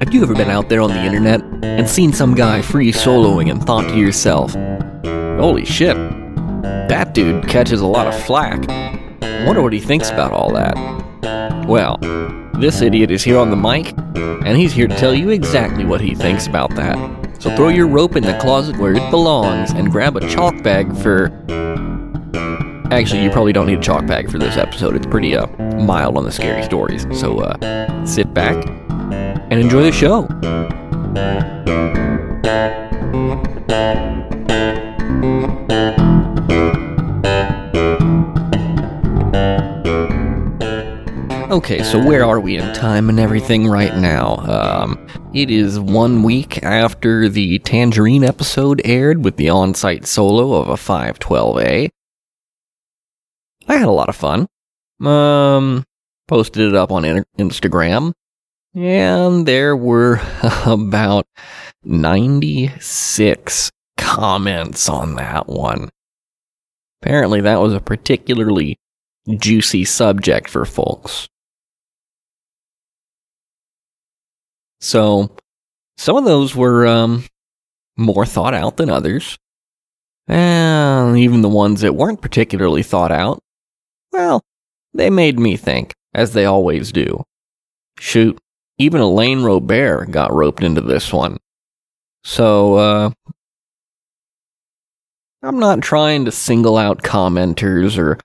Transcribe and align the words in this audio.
Have 0.00 0.12
you 0.12 0.22
ever 0.22 0.34
been 0.34 0.50
out 0.50 0.68
there 0.68 0.80
on 0.80 0.90
the 0.90 1.00
internet 1.00 1.42
and 1.62 1.88
seen 1.88 2.12
some 2.12 2.34
guy 2.34 2.62
free 2.62 2.92
soloing 2.92 3.50
and 3.50 3.62
thought 3.64 3.88
to 3.88 3.98
yourself, 3.98 4.54
holy 5.40 5.64
shit, 5.64 5.96
that 6.88 7.14
dude 7.14 7.48
catches 7.48 7.80
a 7.80 7.86
lot 7.86 8.06
of 8.06 8.14
flack. 8.24 8.58
Wonder 9.46 9.62
what 9.62 9.72
he 9.72 9.80
thinks 9.80 10.10
about 10.10 10.30
all 10.32 10.52
that. 10.52 10.76
Well, 11.66 11.98
this 12.54 12.80
idiot 12.80 13.10
is 13.10 13.24
here 13.24 13.38
on 13.38 13.50
the 13.50 13.56
mic, 13.56 13.92
and 14.16 14.56
he's 14.56 14.72
here 14.72 14.86
to 14.86 14.96
tell 14.96 15.14
you 15.14 15.30
exactly 15.30 15.84
what 15.84 16.00
he 16.00 16.14
thinks 16.14 16.46
about 16.46 16.74
that. 16.76 17.23
So 17.44 17.54
throw 17.56 17.68
your 17.68 17.86
rope 17.86 18.16
in 18.16 18.22
the 18.22 18.38
closet 18.38 18.78
where 18.78 18.94
it 18.94 19.10
belongs 19.10 19.72
and 19.72 19.90
grab 19.90 20.16
a 20.16 20.26
chalk 20.30 20.62
bag 20.62 20.96
for. 20.96 21.26
Actually, 22.90 23.22
you 23.22 23.28
probably 23.28 23.52
don't 23.52 23.66
need 23.66 23.80
a 23.80 23.82
chalk 23.82 24.06
bag 24.06 24.30
for 24.30 24.38
this 24.38 24.56
episode. 24.56 24.96
It's 24.96 25.04
pretty 25.04 25.36
uh, 25.36 25.46
mild 25.76 26.16
on 26.16 26.24
the 26.24 26.32
scary 26.32 26.62
stories. 26.62 27.02
So 27.12 27.40
uh, 27.40 28.06
sit 28.06 28.32
back 28.32 28.56
and 29.50 29.60
enjoy 29.60 29.82
the 29.82 29.92
show. 29.92 30.26
Okay, 41.54 41.84
so 41.84 42.04
where 42.04 42.24
are 42.24 42.40
we 42.40 42.56
in 42.56 42.74
time 42.74 43.08
and 43.08 43.20
everything 43.20 43.68
right 43.68 43.96
now? 43.96 44.38
Um, 44.38 45.06
it 45.32 45.52
is 45.52 45.78
one 45.78 46.24
week 46.24 46.64
after 46.64 47.28
the 47.28 47.60
Tangerine 47.60 48.24
episode 48.24 48.82
aired 48.84 49.24
with 49.24 49.36
the 49.36 49.50
on 49.50 49.72
site 49.72 50.04
solo 50.04 50.54
of 50.54 50.68
a 50.68 50.74
512A. 50.74 51.90
I 53.68 53.76
had 53.76 53.86
a 53.86 53.92
lot 53.92 54.08
of 54.08 54.16
fun. 54.16 54.48
Um, 55.00 55.84
posted 56.26 56.66
it 56.66 56.74
up 56.74 56.90
on 56.90 57.04
in- 57.04 57.24
Instagram, 57.38 58.14
and 58.74 59.46
there 59.46 59.76
were 59.76 60.20
about 60.66 61.24
96 61.84 63.70
comments 63.96 64.88
on 64.88 65.14
that 65.14 65.46
one. 65.46 65.88
Apparently, 67.00 67.40
that 67.42 67.60
was 67.60 67.72
a 67.72 67.80
particularly 67.80 68.76
juicy 69.38 69.84
subject 69.84 70.48
for 70.50 70.64
folks. 70.64 71.28
So, 74.80 75.34
some 75.96 76.16
of 76.16 76.24
those 76.24 76.54
were 76.54 76.86
um, 76.86 77.24
more 77.96 78.26
thought 78.26 78.54
out 78.54 78.76
than 78.76 78.90
others. 78.90 79.38
And 80.26 81.18
even 81.18 81.42
the 81.42 81.48
ones 81.48 81.82
that 81.82 81.94
weren't 81.94 82.22
particularly 82.22 82.82
thought 82.82 83.12
out, 83.12 83.42
well, 84.12 84.42
they 84.92 85.10
made 85.10 85.38
me 85.38 85.56
think, 85.56 85.92
as 86.14 86.32
they 86.32 86.44
always 86.44 86.92
do. 86.92 87.22
Shoot, 87.98 88.38
even 88.78 89.00
Alain 89.00 89.42
Robert 89.42 90.10
got 90.10 90.32
roped 90.32 90.62
into 90.62 90.80
this 90.80 91.12
one. 91.12 91.38
So, 92.24 92.74
uh, 92.76 93.10
I'm 95.42 95.58
not 95.58 95.82
trying 95.82 96.24
to 96.24 96.32
single 96.32 96.78
out 96.78 97.02
commenters 97.02 97.98
or 97.98 98.18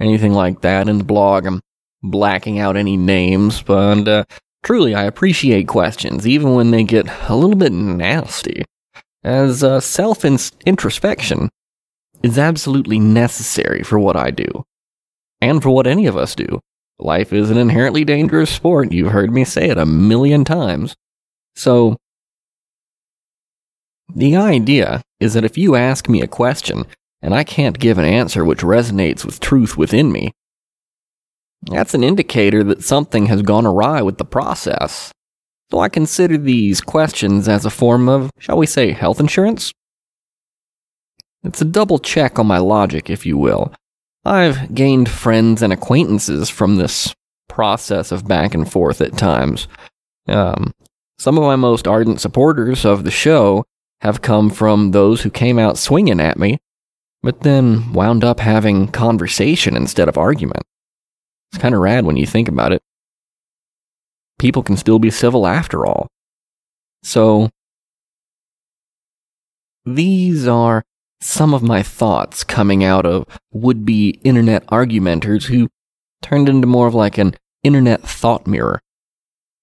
anything 0.00 0.32
like 0.32 0.62
that 0.62 0.88
in 0.88 0.98
the 0.98 1.04
blog. 1.04 1.44
I'm 1.44 1.60
blacking 2.02 2.58
out 2.58 2.76
any 2.78 2.96
names, 2.96 3.60
but 3.62 4.08
uh, 4.08 4.24
truly, 4.62 4.94
I 4.94 5.04
appreciate 5.04 5.68
questions, 5.68 6.26
even 6.26 6.54
when 6.54 6.70
they 6.70 6.84
get 6.84 7.06
a 7.28 7.36
little 7.36 7.56
bit 7.56 7.72
nasty, 7.72 8.64
as 9.24 9.62
uh, 9.62 9.80
self 9.80 10.24
introspection 10.24 11.48
is 12.22 12.38
absolutely 12.38 12.98
necessary 12.98 13.82
for 13.82 13.98
what 13.98 14.16
I 14.16 14.30
do, 14.30 14.64
and 15.40 15.62
for 15.62 15.70
what 15.70 15.86
any 15.86 16.06
of 16.06 16.16
us 16.16 16.34
do. 16.34 16.60
Life 16.98 17.32
is 17.32 17.50
an 17.50 17.58
inherently 17.58 18.04
dangerous 18.04 18.50
sport. 18.50 18.92
You've 18.92 19.12
heard 19.12 19.32
me 19.32 19.44
say 19.44 19.68
it 19.68 19.78
a 19.78 19.86
million 19.86 20.44
times. 20.44 20.94
So, 21.56 21.96
the 24.14 24.36
idea 24.36 25.02
is 25.18 25.34
that 25.34 25.44
if 25.44 25.58
you 25.58 25.74
ask 25.74 26.08
me 26.08 26.22
a 26.22 26.28
question 26.28 26.84
and 27.20 27.34
I 27.34 27.44
can't 27.44 27.78
give 27.78 27.98
an 27.98 28.04
answer 28.04 28.44
which 28.44 28.60
resonates 28.60 29.24
with 29.24 29.40
truth 29.40 29.76
within 29.76 30.12
me, 30.12 30.32
that's 31.62 31.94
an 31.94 32.04
indicator 32.04 32.64
that 32.64 32.82
something 32.82 33.26
has 33.26 33.42
gone 33.42 33.66
awry 33.66 34.02
with 34.02 34.18
the 34.18 34.24
process. 34.24 35.12
So 35.70 35.78
I 35.80 35.88
consider 35.88 36.36
these 36.36 36.80
questions 36.80 37.48
as 37.48 37.64
a 37.64 37.70
form 37.70 38.08
of, 38.08 38.30
shall 38.38 38.58
we 38.58 38.66
say, 38.66 38.92
health 38.92 39.20
insurance? 39.20 39.72
It's 41.44 41.60
a 41.60 41.64
double 41.66 41.98
check 41.98 42.38
on 42.38 42.46
my 42.46 42.58
logic, 42.58 43.08
if 43.08 43.24
you 43.24 43.38
will. 43.38 43.72
I've 44.24 44.74
gained 44.74 45.08
friends 45.08 45.62
and 45.62 45.72
acquaintances 45.72 46.48
from 46.50 46.76
this 46.76 47.14
process 47.48 48.12
of 48.12 48.28
back 48.28 48.54
and 48.54 48.70
forth 48.70 49.00
at 49.00 49.16
times. 49.16 49.66
Um, 50.28 50.72
some 51.18 51.36
of 51.36 51.44
my 51.44 51.56
most 51.56 51.88
ardent 51.88 52.20
supporters 52.20 52.84
of 52.84 53.04
the 53.04 53.10
show 53.10 53.64
have 54.00 54.22
come 54.22 54.50
from 54.50 54.90
those 54.90 55.22
who 55.22 55.30
came 55.30 55.58
out 55.58 55.78
swinging 55.78 56.20
at 56.20 56.38
me, 56.38 56.58
but 57.22 57.40
then 57.40 57.92
wound 57.92 58.24
up 58.24 58.40
having 58.40 58.88
conversation 58.88 59.76
instead 59.76 60.08
of 60.08 60.18
argument. 60.18 60.64
It's 61.52 61.60
kind 61.60 61.74
of 61.74 61.80
rad 61.80 62.04
when 62.04 62.16
you 62.16 62.26
think 62.26 62.48
about 62.48 62.72
it. 62.72 62.82
People 64.38 64.62
can 64.62 64.76
still 64.76 64.98
be 64.98 65.10
civil 65.10 65.46
after 65.46 65.86
all. 65.86 66.08
So, 67.02 67.50
these 69.84 70.46
are 70.46 70.84
some 71.20 71.54
of 71.54 71.62
my 71.62 71.82
thoughts 71.82 72.42
coming 72.42 72.82
out 72.82 73.06
of 73.06 73.26
would 73.52 73.84
be 73.84 74.20
internet 74.24 74.66
argumenters 74.66 75.44
who 75.44 75.68
turned 76.20 76.48
into 76.48 76.66
more 76.66 76.86
of 76.86 76.94
like 76.94 77.18
an 77.18 77.34
internet 77.62 78.02
thought 78.02 78.46
mirror. 78.46 78.80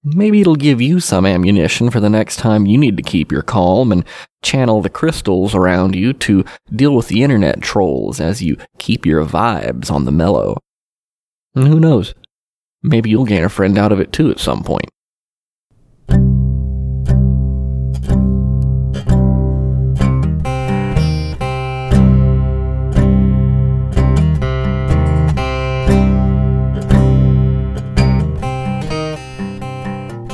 Maybe 0.04 0.40
it'll 0.40 0.56
give 0.56 0.80
you 0.80 1.02
some 1.02 1.26
ammunition 1.26 1.90
for 1.90 2.00
the 2.00 2.10
next 2.10 2.38
time 2.38 2.66
you 2.66 2.78
need 2.78 2.96
to 2.96 3.04
keep 3.04 3.32
your 3.32 3.42
calm 3.42 3.92
and 3.92 4.06
channel 4.42 4.82
the 4.82 4.90
crystals 4.90 5.54
around 5.54 5.96
you 5.96 6.14
to 6.14 6.46
deal 6.74 6.96
with 6.96 7.10
the 7.10 7.24
internet 7.24 7.62
trolls 7.62 8.22
as 8.22 8.42
you 8.42 8.56
keep 8.78 9.06
your 9.06 9.26
vibes 9.26 9.92
on 9.92 10.06
the 10.06 10.12
mellow. 10.12 10.58
And 11.60 11.68
who 11.68 11.78
knows? 11.78 12.16
Maybe 12.82 13.10
you'll 13.10 13.26
gain 13.26 13.44
a 13.44 13.50
friend 13.50 13.78
out 13.78 13.92
of 13.92 14.00
it 14.00 14.14
too 14.14 14.32
at 14.32 14.40
some 14.40 14.64
point. 14.64 14.86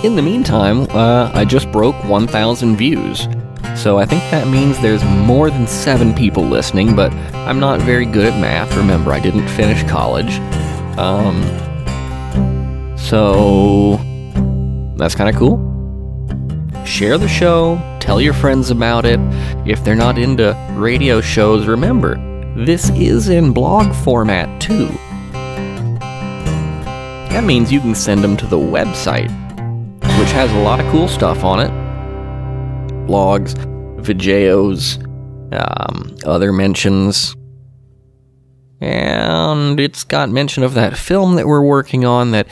In 0.04 0.16
the 0.16 0.22
meantime, 0.22 0.84
uh, 0.92 1.32
I 1.34 1.44
just 1.44 1.72
broke 1.72 1.96
1,000 2.04 2.76
views. 2.76 3.28
So 3.76 3.98
I 3.98 4.06
think 4.06 4.22
that 4.30 4.48
means 4.48 4.80
there's 4.80 5.04
more 5.04 5.50
than 5.50 5.66
seven 5.66 6.14
people 6.14 6.44
listening, 6.44 6.96
but 6.96 7.12
I'm 7.48 7.60
not 7.60 7.82
very 7.82 8.06
good 8.06 8.32
at 8.32 8.40
math. 8.40 8.78
Remember, 8.78 9.12
I 9.12 9.20
didn't 9.20 9.48
finish 9.48 9.82
college. 9.90 10.40
Um, 10.98 11.44
so 12.98 13.98
that's 14.98 15.16
kind 15.16 15.30
of 15.30 15.36
cool. 15.36 15.60
Share 16.86 17.18
the 17.18 17.28
show, 17.28 17.80
tell 18.00 18.22
your 18.22 18.34
friends 18.34 18.70
about 18.70 19.06
it. 19.06 19.20
If 19.68 19.84
they're 19.84 19.96
not 19.96 20.18
into 20.18 20.56
radio 20.76 21.22
shows, 21.22 21.68
remember, 21.68 22.16
this 22.56 22.90
is 22.92 23.30
in 23.30 23.52
blog 23.52 23.94
format 23.94 24.62
too. 24.62 24.88
That 27.30 27.44
means 27.44 27.72
you 27.72 27.82
can 27.82 27.96
send 27.96 28.24
them 28.24 28.38
to 28.38 28.48
the 28.48 28.58
website, 28.58 29.30
which 30.20 30.32
has 30.32 30.52
a 30.52 30.60
lot 30.60 30.80
of 30.80 30.90
cool 30.92 31.08
stuff 31.08 31.44
on 31.44 31.60
it 31.60 31.86
blogs, 33.06 33.54
videos, 34.02 34.98
um, 35.54 36.16
other 36.26 36.52
mentions. 36.52 37.36
And 38.82 39.80
it's 39.80 40.04
got 40.04 40.30
mention 40.30 40.64
of 40.64 40.74
that 40.74 40.98
film 40.98 41.36
that 41.36 41.48
we're 41.48 41.66
working 41.66 42.06
on 42.06 42.32
that 42.32 42.48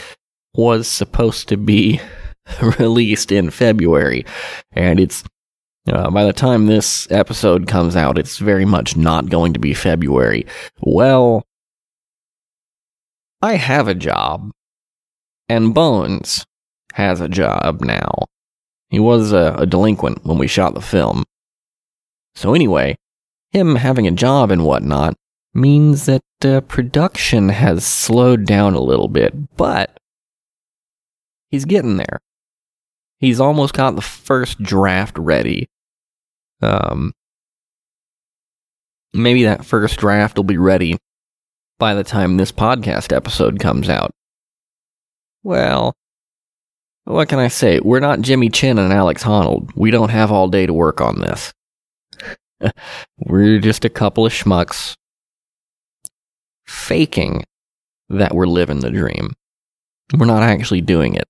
was 0.55 0.87
supposed 0.87 1.49
to 1.49 1.57
be 1.57 1.99
released 2.79 3.31
in 3.31 3.49
February. 3.49 4.25
And 4.71 4.99
it's, 4.99 5.23
uh, 5.91 6.09
by 6.11 6.23
the 6.23 6.33
time 6.33 6.65
this 6.65 7.09
episode 7.11 7.67
comes 7.67 7.95
out, 7.95 8.17
it's 8.17 8.37
very 8.37 8.65
much 8.65 8.95
not 8.95 9.29
going 9.29 9.53
to 9.53 9.59
be 9.59 9.73
February. 9.73 10.45
Well, 10.81 11.43
I 13.41 13.55
have 13.55 13.87
a 13.87 13.95
job. 13.95 14.51
And 15.49 15.73
Bones 15.73 16.45
has 16.93 17.19
a 17.19 17.27
job 17.27 17.81
now. 17.81 18.11
He 18.89 18.99
was 18.99 19.33
a, 19.33 19.55
a 19.57 19.65
delinquent 19.65 20.23
when 20.23 20.37
we 20.37 20.47
shot 20.47 20.73
the 20.73 20.81
film. 20.81 21.23
So, 22.35 22.53
anyway, 22.53 22.95
him 23.51 23.75
having 23.75 24.07
a 24.07 24.11
job 24.11 24.51
and 24.51 24.63
whatnot 24.63 25.15
means 25.53 26.05
that 26.05 26.23
uh, 26.43 26.61
production 26.61 27.49
has 27.49 27.85
slowed 27.85 28.45
down 28.45 28.73
a 28.73 28.81
little 28.81 29.07
bit, 29.07 29.55
but 29.55 29.99
he's 31.49 31.65
getting 31.65 31.97
there. 31.97 32.19
He's 33.19 33.39
almost 33.39 33.73
got 33.73 33.95
the 33.95 34.01
first 34.01 34.61
draft 34.61 35.17
ready. 35.17 35.67
Um, 36.61 37.13
maybe 39.13 39.43
that 39.43 39.65
first 39.65 39.97
draft 39.97 40.37
will 40.37 40.43
be 40.43 40.57
ready 40.57 40.97
by 41.79 41.93
the 41.93 42.03
time 42.03 42.37
this 42.37 42.51
podcast 42.51 43.15
episode 43.15 43.59
comes 43.59 43.89
out. 43.89 44.11
Well, 45.43 45.93
what 47.05 47.29
can 47.29 47.39
I 47.39 47.49
say? 47.49 47.79
We're 47.79 47.99
not 47.99 48.21
Jimmy 48.21 48.49
Chin 48.49 48.79
and 48.79 48.93
Alex 48.93 49.23
Honnold. 49.23 49.71
We 49.75 49.91
don't 49.91 50.09
have 50.09 50.31
all 50.31 50.47
day 50.47 50.65
to 50.65 50.73
work 50.73 51.01
on 51.01 51.19
this. 51.19 51.53
we're 53.17 53.59
just 53.59 53.83
a 53.85 53.89
couple 53.89 54.25
of 54.25 54.31
schmucks 54.31 54.95
faking 56.65 57.43
that 58.09 58.33
we're 58.33 58.47
living 58.47 58.79
the 58.79 58.91
dream. 58.91 59.33
We're 60.17 60.25
not 60.25 60.43
actually 60.43 60.81
doing 60.81 61.15
it. 61.15 61.27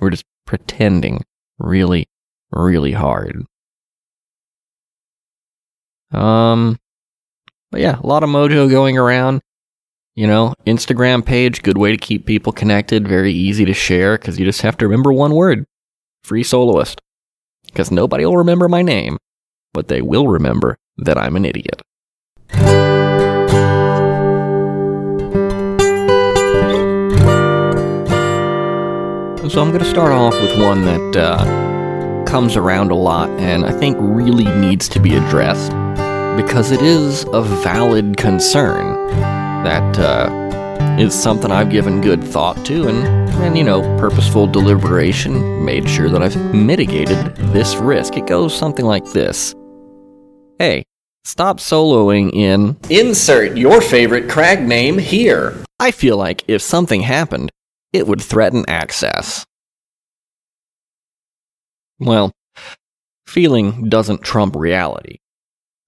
We're 0.00 0.10
just 0.10 0.24
pretending 0.46 1.22
really, 1.58 2.06
really 2.50 2.92
hard. 2.92 3.44
Um, 6.12 6.78
but 7.70 7.80
yeah, 7.80 7.98
a 7.98 8.06
lot 8.06 8.22
of 8.22 8.30
mojo 8.30 8.70
going 8.70 8.98
around. 8.98 9.42
You 10.14 10.26
know, 10.26 10.54
Instagram 10.66 11.24
page, 11.24 11.62
good 11.62 11.76
way 11.76 11.90
to 11.90 11.98
keep 11.98 12.24
people 12.24 12.50
connected, 12.50 13.06
very 13.06 13.32
easy 13.32 13.66
to 13.66 13.74
share 13.74 14.16
because 14.16 14.38
you 14.38 14.46
just 14.46 14.62
have 14.62 14.78
to 14.78 14.86
remember 14.86 15.12
one 15.12 15.34
word 15.34 15.66
free 16.22 16.42
soloist. 16.42 17.02
Because 17.66 17.90
nobody 17.90 18.24
will 18.24 18.38
remember 18.38 18.68
my 18.68 18.80
name, 18.80 19.18
but 19.74 19.88
they 19.88 20.00
will 20.00 20.28
remember 20.28 20.78
that 20.96 21.18
I'm 21.18 21.36
an 21.36 21.44
idiot. 21.44 21.82
So 29.48 29.62
I'm 29.62 29.68
going 29.68 29.82
to 29.82 29.88
start 29.88 30.10
off 30.10 30.34
with 30.42 30.60
one 30.60 30.84
that 30.86 31.16
uh, 31.16 32.24
comes 32.24 32.56
around 32.56 32.90
a 32.90 32.96
lot 32.96 33.30
and 33.40 33.64
I 33.64 33.70
think 33.70 33.96
really 34.00 34.44
needs 34.44 34.88
to 34.88 34.98
be 34.98 35.14
addressed 35.14 35.70
because 36.36 36.72
it 36.72 36.82
is 36.82 37.24
a 37.32 37.42
valid 37.42 38.16
concern 38.16 38.94
that 39.62 39.98
uh, 39.98 40.98
is 40.98 41.14
something 41.14 41.52
I've 41.52 41.70
given 41.70 42.00
good 42.00 42.24
thought 42.24 42.66
to 42.66 42.88
and, 42.88 43.06
and, 43.42 43.56
you 43.56 43.62
know, 43.62 43.82
purposeful 43.98 44.48
deliberation 44.48 45.64
made 45.64 45.88
sure 45.88 46.08
that 46.08 46.22
I've 46.22 46.36
mitigated 46.52 47.36
this 47.36 47.76
risk. 47.76 48.16
It 48.16 48.26
goes 48.26 48.54
something 48.54 48.84
like 48.84 49.04
this 49.12 49.54
Hey, 50.58 50.82
stop 51.24 51.60
soloing 51.60 52.32
in 52.34 52.76
Insert 52.90 53.56
your 53.56 53.80
favorite 53.80 54.28
crag 54.28 54.66
name 54.66 54.98
here. 54.98 55.56
I 55.78 55.92
feel 55.92 56.16
like 56.16 56.42
if 56.48 56.62
something 56.62 57.02
happened, 57.02 57.52
it 57.96 58.06
would 58.06 58.22
threaten 58.22 58.64
access. 58.68 59.46
Well, 61.98 62.32
feeling 63.26 63.88
doesn't 63.88 64.22
trump 64.22 64.54
reality. 64.56 65.18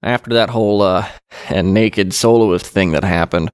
After 0.03 0.33
that 0.35 0.51
whole, 0.51 0.83
uh, 0.83 1.09
and 1.49 1.75
naked 1.75 2.15
soloist 2.15 2.67
thing 2.67 2.93
that 2.93 3.05
happened, 3.05 3.51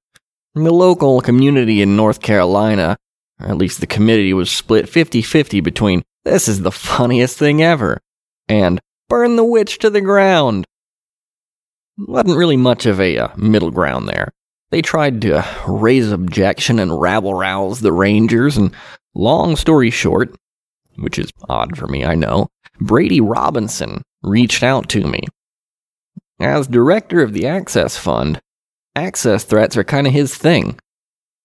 the 0.55 0.71
local 0.71 1.21
community 1.21 1.83
in 1.83 1.97
North 1.97 2.21
Carolina, 2.21 2.97
or 3.41 3.49
at 3.49 3.57
least 3.57 3.81
the 3.81 3.87
committee, 3.87 4.33
was 4.33 4.51
split 4.51 4.89
50 4.89 5.23
50 5.23 5.61
between 5.61 6.03
this 6.25 6.49
is 6.49 6.63
the 6.63 6.73
funniest 6.73 7.39
thing 7.39 7.63
ever 7.63 8.01
and 8.49 8.81
burn 9.09 9.37
the 9.37 9.45
witch 9.45 9.79
to 9.79 9.91
the 9.91 10.01
ground. 10.01 10.67
Wasn't 11.99 12.37
really 12.37 12.57
much 12.57 12.87
of 12.87 13.01
a 13.01 13.19
uh, 13.19 13.29
middle 13.37 13.71
ground 13.71 14.09
there. 14.09 14.33
They 14.75 14.83
tried 14.83 15.21
to 15.21 15.39
uh, 15.39 15.45
raise 15.69 16.11
objection 16.11 16.81
and 16.81 17.01
rabble 17.01 17.33
rouse 17.33 17.79
the 17.79 17.93
Rangers, 17.93 18.57
and 18.57 18.75
long 19.15 19.55
story 19.55 19.91
short, 19.91 20.35
which 20.97 21.17
is 21.17 21.31
odd 21.49 21.79
for 21.79 21.87
me, 21.87 22.05
I 22.05 22.17
know, 22.17 22.49
Brady 22.81 23.21
Robinson 23.21 24.03
reached 24.25 24.65
out 24.65 24.89
to 24.89 25.07
me. 25.07 25.21
As 26.41 26.67
director 26.67 27.23
of 27.23 27.35
the 27.35 27.47
Access 27.47 27.97
Fund, 27.97 28.41
access 28.97 29.45
threats 29.45 29.77
are 29.77 29.85
kind 29.85 30.09
of 30.09 30.13
his 30.13 30.35
thing. 30.35 30.77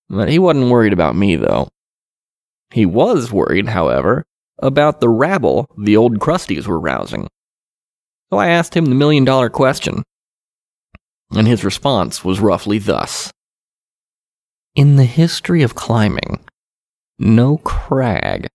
But 0.10 0.30
he 0.30 0.40
wasn't 0.40 0.72
worried 0.72 0.94
about 0.94 1.16
me, 1.16 1.36
though. 1.36 1.68
He 2.72 2.88
was 2.88 3.32
worried, 3.32 3.68
however, 3.70 4.26
about 4.58 5.02
the 5.02 5.10
rabble 5.10 5.68
the 5.78 5.98
old 5.98 6.18
crusties 6.18 6.66
were 6.66 6.80
rousing. 6.80 7.28
So 8.32 8.40
I 8.40 8.48
asked 8.48 8.76
him 8.76 8.86
the 8.86 8.96
million 8.96 9.24
dollar 9.24 9.52
question 9.52 10.02
and 11.36 11.48
his 11.48 11.64
response 11.64 12.24
was 12.24 12.40
roughly 12.40 12.80
thus 12.80 13.32
In 14.76 14.96
the 14.96 15.06
history 15.06 15.62
of 15.64 15.76
climbing, 15.76 16.40
no 17.18 17.58
crag 17.58 18.48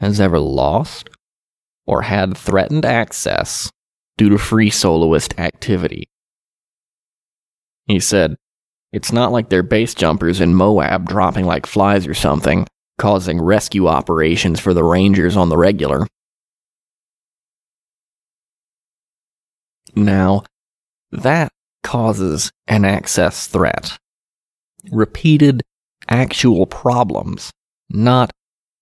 has 0.00 0.20
ever 0.20 0.38
lost 0.38 1.08
or 1.86 2.02
had 2.02 2.36
threatened 2.36 2.84
access 2.84 3.70
due 4.16 4.28
to 4.28 4.38
free 4.38 4.70
soloist 4.70 5.38
activity. 5.38 6.04
He 7.86 8.00
said, 8.00 8.36
It's 8.92 9.12
not 9.12 9.32
like 9.32 9.48
they're 9.48 9.62
base 9.62 9.94
jumpers 9.94 10.40
in 10.40 10.54
Moab 10.54 11.08
dropping 11.08 11.44
like 11.46 11.66
flies 11.66 12.06
or 12.06 12.14
something, 12.14 12.66
causing 12.98 13.40
rescue 13.40 13.86
operations 13.86 14.60
for 14.60 14.72
the 14.74 14.84
Rangers 14.84 15.36
on 15.36 15.48
the 15.48 15.56
regular. 15.56 16.06
Now, 19.94 20.42
that 21.12 21.52
causes 21.84 22.50
an 22.66 22.84
access 22.84 23.46
threat. 23.46 23.96
Repeated 24.90 25.62
actual 26.08 26.66
problems, 26.66 27.52
not 27.88 28.32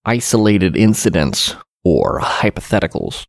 isolated 0.07 0.77
incidents 0.77 1.55
or 1.85 2.21
hypotheticals. 2.21 3.27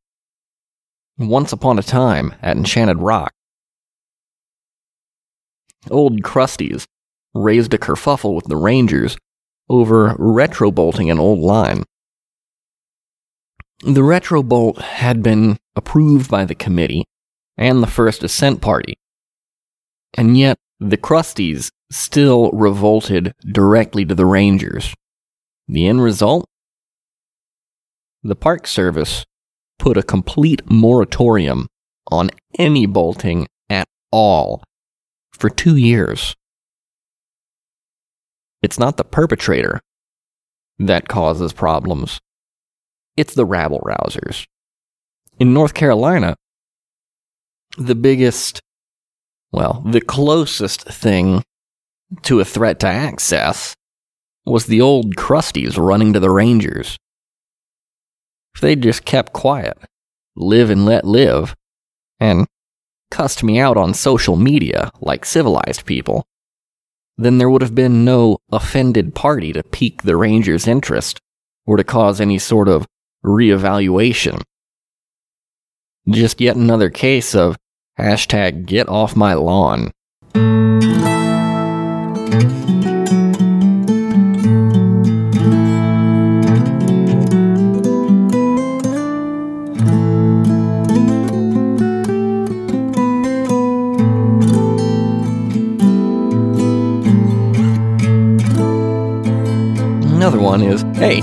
Once 1.17 1.51
upon 1.51 1.77
a 1.77 1.83
time 1.83 2.33
at 2.41 2.55
Enchanted 2.55 2.99
Rock, 2.99 3.31
old 5.91 6.21
Crusties 6.23 6.85
raised 7.35 7.73
a 7.73 7.77
kerfuffle 7.77 8.35
with 8.35 8.45
the 8.45 8.55
Rangers 8.55 9.17
over 9.69 10.15
retrobolting 10.15 11.11
an 11.11 11.19
old 11.19 11.39
line. 11.39 11.83
The 13.81 14.03
retrobolt 14.03 14.79
had 14.81 15.21
been 15.21 15.57
approved 15.75 16.31
by 16.31 16.45
the 16.45 16.55
committee 16.55 17.05
and 17.57 17.83
the 17.83 17.87
First 17.87 18.23
Ascent 18.23 18.61
Party, 18.61 18.95
and 20.15 20.37
yet, 20.37 20.57
the 20.79 20.97
Crusties 20.97 21.71
still 21.91 22.51
revolted 22.51 23.33
directly 23.51 24.05
to 24.05 24.15
the 24.15 24.25
Rangers. 24.25 24.93
The 25.67 25.87
end 25.87 26.01
result? 26.01 26.45
The 28.23 28.35
Park 28.35 28.67
Service 28.67 29.25
put 29.79 29.97
a 29.97 30.03
complete 30.03 30.61
moratorium 30.69 31.67
on 32.11 32.29
any 32.57 32.85
bolting 32.85 33.47
at 33.69 33.87
all 34.11 34.63
for 35.31 35.49
two 35.49 35.75
years. 35.75 36.35
It's 38.61 38.79
not 38.79 38.97
the 38.97 39.03
perpetrator 39.03 39.81
that 40.79 41.07
causes 41.07 41.53
problems, 41.53 42.19
it's 43.17 43.33
the 43.35 43.45
rabble 43.45 43.81
rousers. 43.81 44.45
In 45.39 45.53
North 45.53 45.73
Carolina, 45.73 46.35
the 47.77 47.95
biggest 47.95 48.61
well, 49.53 49.83
the 49.85 50.01
closest 50.01 50.81
thing 50.81 51.43
to 52.23 52.39
a 52.39 52.45
threat 52.45 52.79
to 52.79 52.87
access 52.87 53.75
was 54.45 54.65
the 54.65 54.81
old 54.81 55.15
Crusties 55.15 55.77
running 55.77 56.11
to 56.13 56.19
the 56.19 56.31
Rangers. 56.31 56.97
If 58.55 58.61
they'd 58.61 58.81
just 58.81 59.05
kept 59.05 59.31
quiet, 59.31 59.77
live 60.35 60.71
and 60.71 60.85
let 60.85 61.05
live, 61.05 61.55
and 62.19 62.47
cussed 63.11 63.43
me 63.43 63.59
out 63.59 63.77
on 63.77 63.93
social 63.93 64.35
media 64.35 64.91
like 64.99 65.23
civilized 65.23 65.85
people, 65.85 66.25
then 67.15 67.37
there 67.37 67.49
would 67.49 67.61
have 67.61 67.75
been 67.75 68.03
no 68.03 68.39
offended 68.51 69.13
party 69.13 69.53
to 69.53 69.61
pique 69.61 70.01
the 70.01 70.17
Rangers' 70.17 70.67
interest 70.67 71.19
or 71.67 71.77
to 71.77 71.83
cause 71.83 72.19
any 72.19 72.39
sort 72.39 72.67
of 72.67 72.87
reevaluation. 73.23 74.41
Just 76.09 76.41
yet 76.41 76.55
another 76.55 76.89
case 76.89 77.35
of 77.35 77.55
Hashtag 77.99 78.65
get 78.65 78.89
off 78.89 79.15
my 79.15 79.35
lawn. 79.35 79.91
Another 100.15 100.39
one 100.39 100.63
is, 100.63 100.81
hey, 100.97 101.21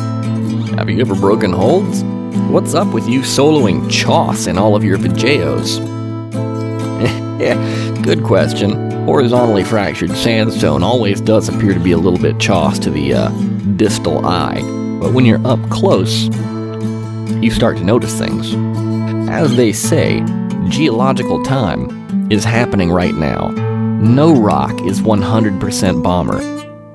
have 0.77 0.89
you 0.89 1.01
ever 1.01 1.17
broken 1.17 1.53
holds? 1.53 2.05
What's 2.49 2.75
up 2.75 2.95
with 2.95 3.09
you 3.09 3.23
soloing 3.23 3.91
Choss 3.91 4.47
in 4.47 4.57
all 4.57 4.77
of 4.77 4.85
your 4.85 4.99
vajeos? 4.99 6.00
Good 8.03 8.23
question. 8.23 8.91
Horizontally 9.07 9.65
fractured 9.65 10.11
sandstone 10.11 10.83
always 10.83 11.23
does 11.23 11.49
appear 11.49 11.73
to 11.73 11.81
be 11.81 11.93
a 11.93 11.97
little 11.97 12.19
bit 12.19 12.39
choss 12.39 12.79
to 12.81 12.91
the 12.91 13.15
uh, 13.15 13.29
distal 13.77 14.27
eye, 14.27 14.61
but 15.01 15.15
when 15.15 15.25
you're 15.25 15.45
up 15.47 15.59
close, 15.71 16.25
you 17.43 17.51
start 17.51 17.79
to 17.79 17.85
notice 17.85 18.19
things. 18.19 18.55
As 19.31 19.57
they 19.57 19.73
say, 19.73 20.23
geological 20.69 21.43
time 21.43 22.31
is 22.31 22.45
happening 22.45 22.93
right 22.93 23.15
now. 23.15 23.49
No 23.49 24.35
rock 24.35 24.79
is 24.83 25.01
100% 25.01 26.03
bomber. 26.03 26.41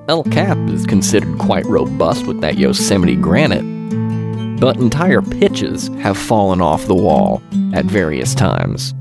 El 0.08 0.24
Cap 0.26 0.58
is 0.70 0.86
considered 0.86 1.40
quite 1.40 1.66
robust 1.66 2.28
with 2.28 2.40
that 2.42 2.60
Yosemite 2.60 3.16
granite, 3.16 3.64
but 4.60 4.78
entire 4.78 5.24
pitches 5.24 5.88
have 6.00 6.18
fallen 6.18 6.62
off 6.62 6.86
the 6.86 6.94
wall 6.94 7.42
at 7.74 7.86
various 7.86 8.36
times. 8.36 8.94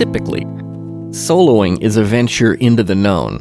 Typically, 0.00 0.46
soloing 1.10 1.78
is 1.82 1.98
a 1.98 2.02
venture 2.02 2.54
into 2.54 2.82
the 2.82 2.94
known. 2.94 3.38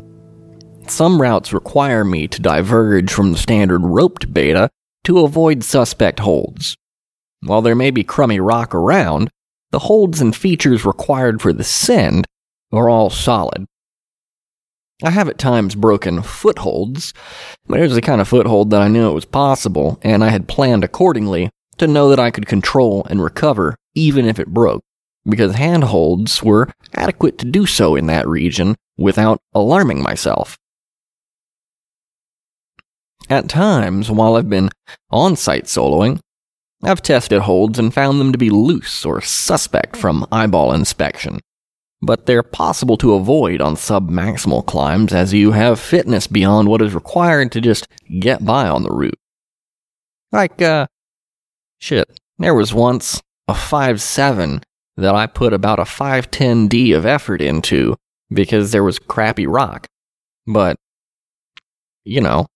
Some 0.89 1.21
routes 1.21 1.53
require 1.53 2.03
me 2.03 2.27
to 2.27 2.41
diverge 2.41 3.13
from 3.13 3.31
the 3.31 3.37
standard 3.37 3.79
roped 3.85 4.33
beta 4.33 4.69
to 5.05 5.19
avoid 5.19 5.63
suspect 5.63 6.19
holds. 6.19 6.75
While 7.39 7.61
there 7.61 7.75
may 7.75 7.91
be 7.91 8.03
crummy 8.03 8.41
rock 8.41 8.75
around, 8.75 9.29
the 9.71 9.79
holds 9.79 10.19
and 10.19 10.35
features 10.35 10.83
required 10.83 11.41
for 11.41 11.53
the 11.53 11.63
send 11.63 12.27
are 12.73 12.89
all 12.89 13.09
solid. 13.09 13.65
I 15.01 15.11
have 15.11 15.29
at 15.29 15.37
times 15.37 15.75
broken 15.75 16.21
footholds, 16.21 17.13
but 17.67 17.79
it 17.79 17.83
was 17.83 17.95
the 17.95 18.01
kind 18.01 18.19
of 18.19 18.27
foothold 18.27 18.71
that 18.71 18.81
I 18.81 18.89
knew 18.89 19.09
it 19.09 19.13
was 19.13 19.23
possible, 19.23 19.97
and 20.01 20.25
I 20.25 20.27
had 20.27 20.49
planned 20.49 20.83
accordingly 20.83 21.51
to 21.77 21.87
know 21.87 22.09
that 22.09 22.19
I 22.19 22.31
could 22.31 22.47
control 22.47 23.07
and 23.09 23.23
recover 23.23 23.77
even 23.95 24.25
if 24.25 24.39
it 24.39 24.53
broke, 24.53 24.83
because 25.27 25.55
handholds 25.55 26.43
were 26.43 26.69
adequate 26.93 27.38
to 27.39 27.45
do 27.45 27.65
so 27.65 27.95
in 27.95 28.07
that 28.07 28.27
region 28.27 28.75
without 28.97 29.39
alarming 29.53 30.01
myself. 30.01 30.57
At 33.29 33.47
times, 33.47 34.09
while 34.09 34.35
I've 34.35 34.49
been 34.49 34.69
on 35.11 35.35
site 35.35 35.65
soloing, 35.65 36.19
I've 36.83 37.01
tested 37.01 37.41
holds 37.41 37.77
and 37.77 37.93
found 37.93 38.19
them 38.19 38.31
to 38.31 38.38
be 38.38 38.49
loose 38.49 39.05
or 39.05 39.21
suspect 39.21 39.95
from 39.95 40.25
eyeball 40.31 40.73
inspection. 40.73 41.39
But 42.01 42.25
they're 42.25 42.43
possible 42.43 42.95
to 42.97 43.13
avoid 43.13 43.59
on 43.59 43.75
sub-maximal 43.75 44.65
climbs 44.65 45.13
as 45.13 45.33
you 45.33 45.51
have 45.51 45.79
fitness 45.79 46.27
beyond 46.27 46.69
what 46.69 46.81
is 46.81 46.95
required 46.95 47.51
to 47.51 47.61
just 47.61 47.88
get 48.19 48.45
by 48.45 48.69
on 48.69 48.83
the 48.83 48.91
route. 48.91 49.19
Like, 50.31 50.61
uh, 50.61 50.88
shit, 51.79 52.19
there 52.38 52.53
was 52.55 52.73
once 52.73 53.21
a 53.49 53.53
5-7 53.53 54.63
that 54.99 55.15
I 55.15 55.27
put 55.27 55.53
about 55.53 55.79
a 55.79 55.83
510D 55.83 56.95
of 56.95 57.05
effort 57.05 57.41
into 57.41 57.95
because 58.29 58.71
there 58.71 58.83
was 58.83 58.99
crappy 58.99 59.47
rock. 59.47 59.87
But, 60.45 60.77
you 62.03 62.21
know, 62.21 62.47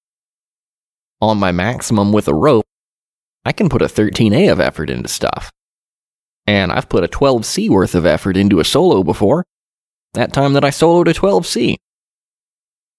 on 1.22 1.38
my 1.38 1.52
maximum 1.52 2.12
with 2.12 2.28
a 2.28 2.34
rope, 2.34 2.66
I 3.46 3.52
can 3.52 3.70
put 3.70 3.82
a 3.82 3.86
13A 3.86 4.52
of 4.52 4.60
effort 4.60 4.90
into 4.90 5.08
stuff. 5.08 5.52
And 6.46 6.72
I've 6.72 6.90
put 6.90 7.04
a 7.04 7.08
12C 7.08 7.70
worth 7.70 7.96
of 7.96 8.06
effort 8.06 8.36
into 8.36 8.60
a 8.60 8.66
solo 8.66 9.04
before. 9.04 9.46
That 10.14 10.34
time 10.34 10.54
that 10.54 10.66
I 10.66 10.70
soloed 10.70 11.10
a 11.10 11.14
12C. 11.14 11.78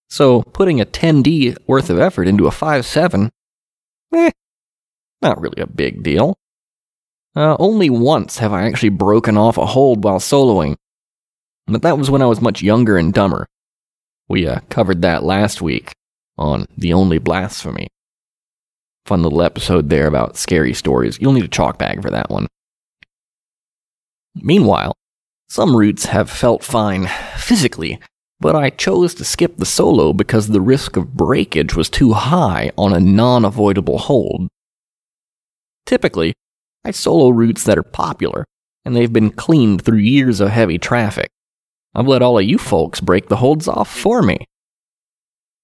So 0.09 0.43
putting 0.43 0.81
a 0.81 0.87
10D 0.87 1.57
worth 1.67 1.91
of 1.91 1.99
effort 1.99 2.29
into 2.29 2.47
a 2.47 2.51
5.7, 2.51 3.31
eh, 4.15 4.31
not 5.21 5.41
really 5.41 5.61
a 5.61 5.67
big 5.67 6.03
deal. 6.03 6.37
Uh, 7.37 7.57
only 7.59 7.91
once 7.91 8.39
have 8.39 8.53
I 8.53 8.65
actually 8.65 8.91
broken 8.91 9.37
off 9.37 9.59
a 9.59 9.67
hold 9.67 10.05
while 10.05 10.21
soloing, 10.21 10.77
but 11.67 11.83
that 11.83 11.99
was 11.99 12.11
when 12.11 12.23
I 12.23 12.27
was 12.27 12.41
much 12.41 12.63
younger 12.63 12.97
and 12.97 13.13
dumber. 13.13 13.47
We 14.29 14.47
uh, 14.47 14.61
covered 14.69 15.03
that 15.03 15.25
last 15.25 15.61
week 15.61 15.93
on 16.39 16.67
The 16.77 16.93
Only 16.93 17.19
Blasphemy 17.19 17.89
fun 19.07 19.23
little 19.23 19.43
episode 19.43 19.91
there 19.91 20.07
about 20.07 20.37
scary 20.37 20.73
stories. 20.73 21.19
You'll 21.21 21.33
need 21.33 21.45
a 21.45 21.49
chalk 21.49 21.79
bag 21.79 22.03
for 22.03 22.11
that 22.11 22.31
one. 22.31 22.47
Meanwhile, 24.35 24.95
some 25.49 25.77
routes 25.77 26.07
have 26.07 26.31
felt 26.31 26.65
fine 26.65 27.09
physically, 27.37 28.01
but 28.41 28.57
I 28.57 28.71
chose 28.71 29.15
to 29.15 29.25
skip 29.25 29.59
the 29.59 29.67
solo 29.67 30.13
because 30.13 30.49
the 30.49 30.61
risk 30.61 30.97
of 30.97 31.15
breakage 31.15 31.75
was 31.75 31.91
too 31.91 32.15
high 32.15 32.73
on 32.77 32.93
a 32.93 33.01
non 33.01 33.45
avoidable 33.45 33.99
hold. 33.99 34.49
Typically, 35.87 36.33
I 36.85 36.91
solo 36.91 37.31
routes 37.31 37.65
that 37.65 37.79
are 37.79 37.83
popular, 37.83 38.45
and 38.85 38.95
they've 38.95 39.13
been 39.13 39.31
cleaned 39.31 39.83
through 39.83 39.99
years 39.99 40.41
of 40.41 40.51
heavy 40.51 40.79
traffic. 40.79 41.31
I've 41.95 42.09
let 42.09 42.23
all 42.23 42.39
of 42.39 42.45
you 42.45 42.59
folks 42.59 43.01
break 43.01 43.29
the 43.29 43.37
holds 43.37 43.69
off 43.69 43.89
for 43.89 44.23
me. 44.23 44.47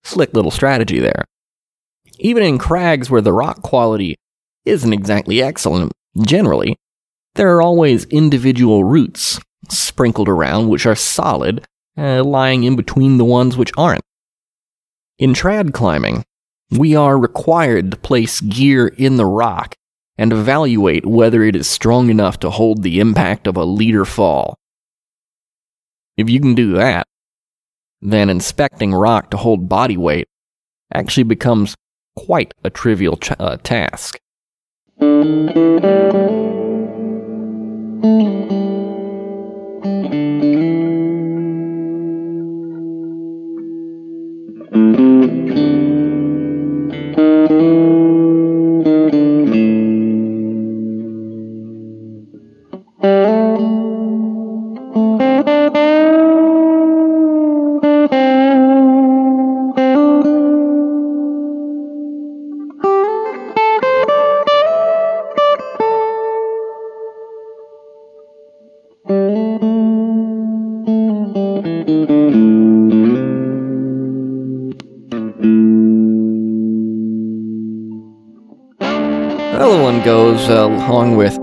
Slick 0.02 0.32
little 0.32 0.50
strategy 0.50 1.00
there. 1.00 1.24
Even 2.18 2.42
in 2.42 2.58
crags 2.58 3.10
where 3.10 3.20
the 3.20 3.32
rock 3.32 3.62
quality 3.62 4.16
isn't 4.64 4.92
exactly 4.92 5.42
excellent, 5.42 5.92
generally, 6.20 6.76
there 7.34 7.54
are 7.54 7.62
always 7.62 8.04
individual 8.06 8.84
routes 8.84 9.40
sprinkled 9.68 10.28
around 10.28 10.68
which 10.68 10.86
are 10.86 10.96
solid, 10.96 11.64
uh, 11.96 12.24
lying 12.24 12.64
in 12.64 12.76
between 12.76 13.18
the 13.18 13.24
ones 13.24 13.56
which 13.56 13.72
aren't. 13.76 14.02
In 15.18 15.34
trad 15.34 15.74
climbing, 15.74 16.24
we 16.70 16.94
are 16.94 17.18
required 17.18 17.90
to 17.90 17.96
place 17.98 18.40
gear 18.40 18.88
in 18.88 19.16
the 19.16 19.26
rock 19.26 19.74
and 20.20 20.34
evaluate 20.34 21.06
whether 21.06 21.42
it 21.42 21.56
is 21.56 21.66
strong 21.66 22.10
enough 22.10 22.38
to 22.38 22.50
hold 22.50 22.82
the 22.82 23.00
impact 23.00 23.46
of 23.46 23.56
a 23.56 23.64
leader 23.64 24.04
fall. 24.04 24.58
If 26.18 26.28
you 26.28 26.38
can 26.40 26.54
do 26.54 26.74
that, 26.74 27.06
then 28.02 28.28
inspecting 28.28 28.92
rock 28.92 29.30
to 29.30 29.38
hold 29.38 29.70
body 29.70 29.96
weight 29.96 30.28
actually 30.92 31.24
becomes 31.24 31.74
quite 32.16 32.52
a 32.62 32.68
trivial 32.68 33.16
ch- 33.16 33.32
uh, 33.38 33.56
task. 33.62 34.18
Goes 79.60 80.48
uh, 80.48 80.66
along 80.66 81.16
with, 81.16 81.36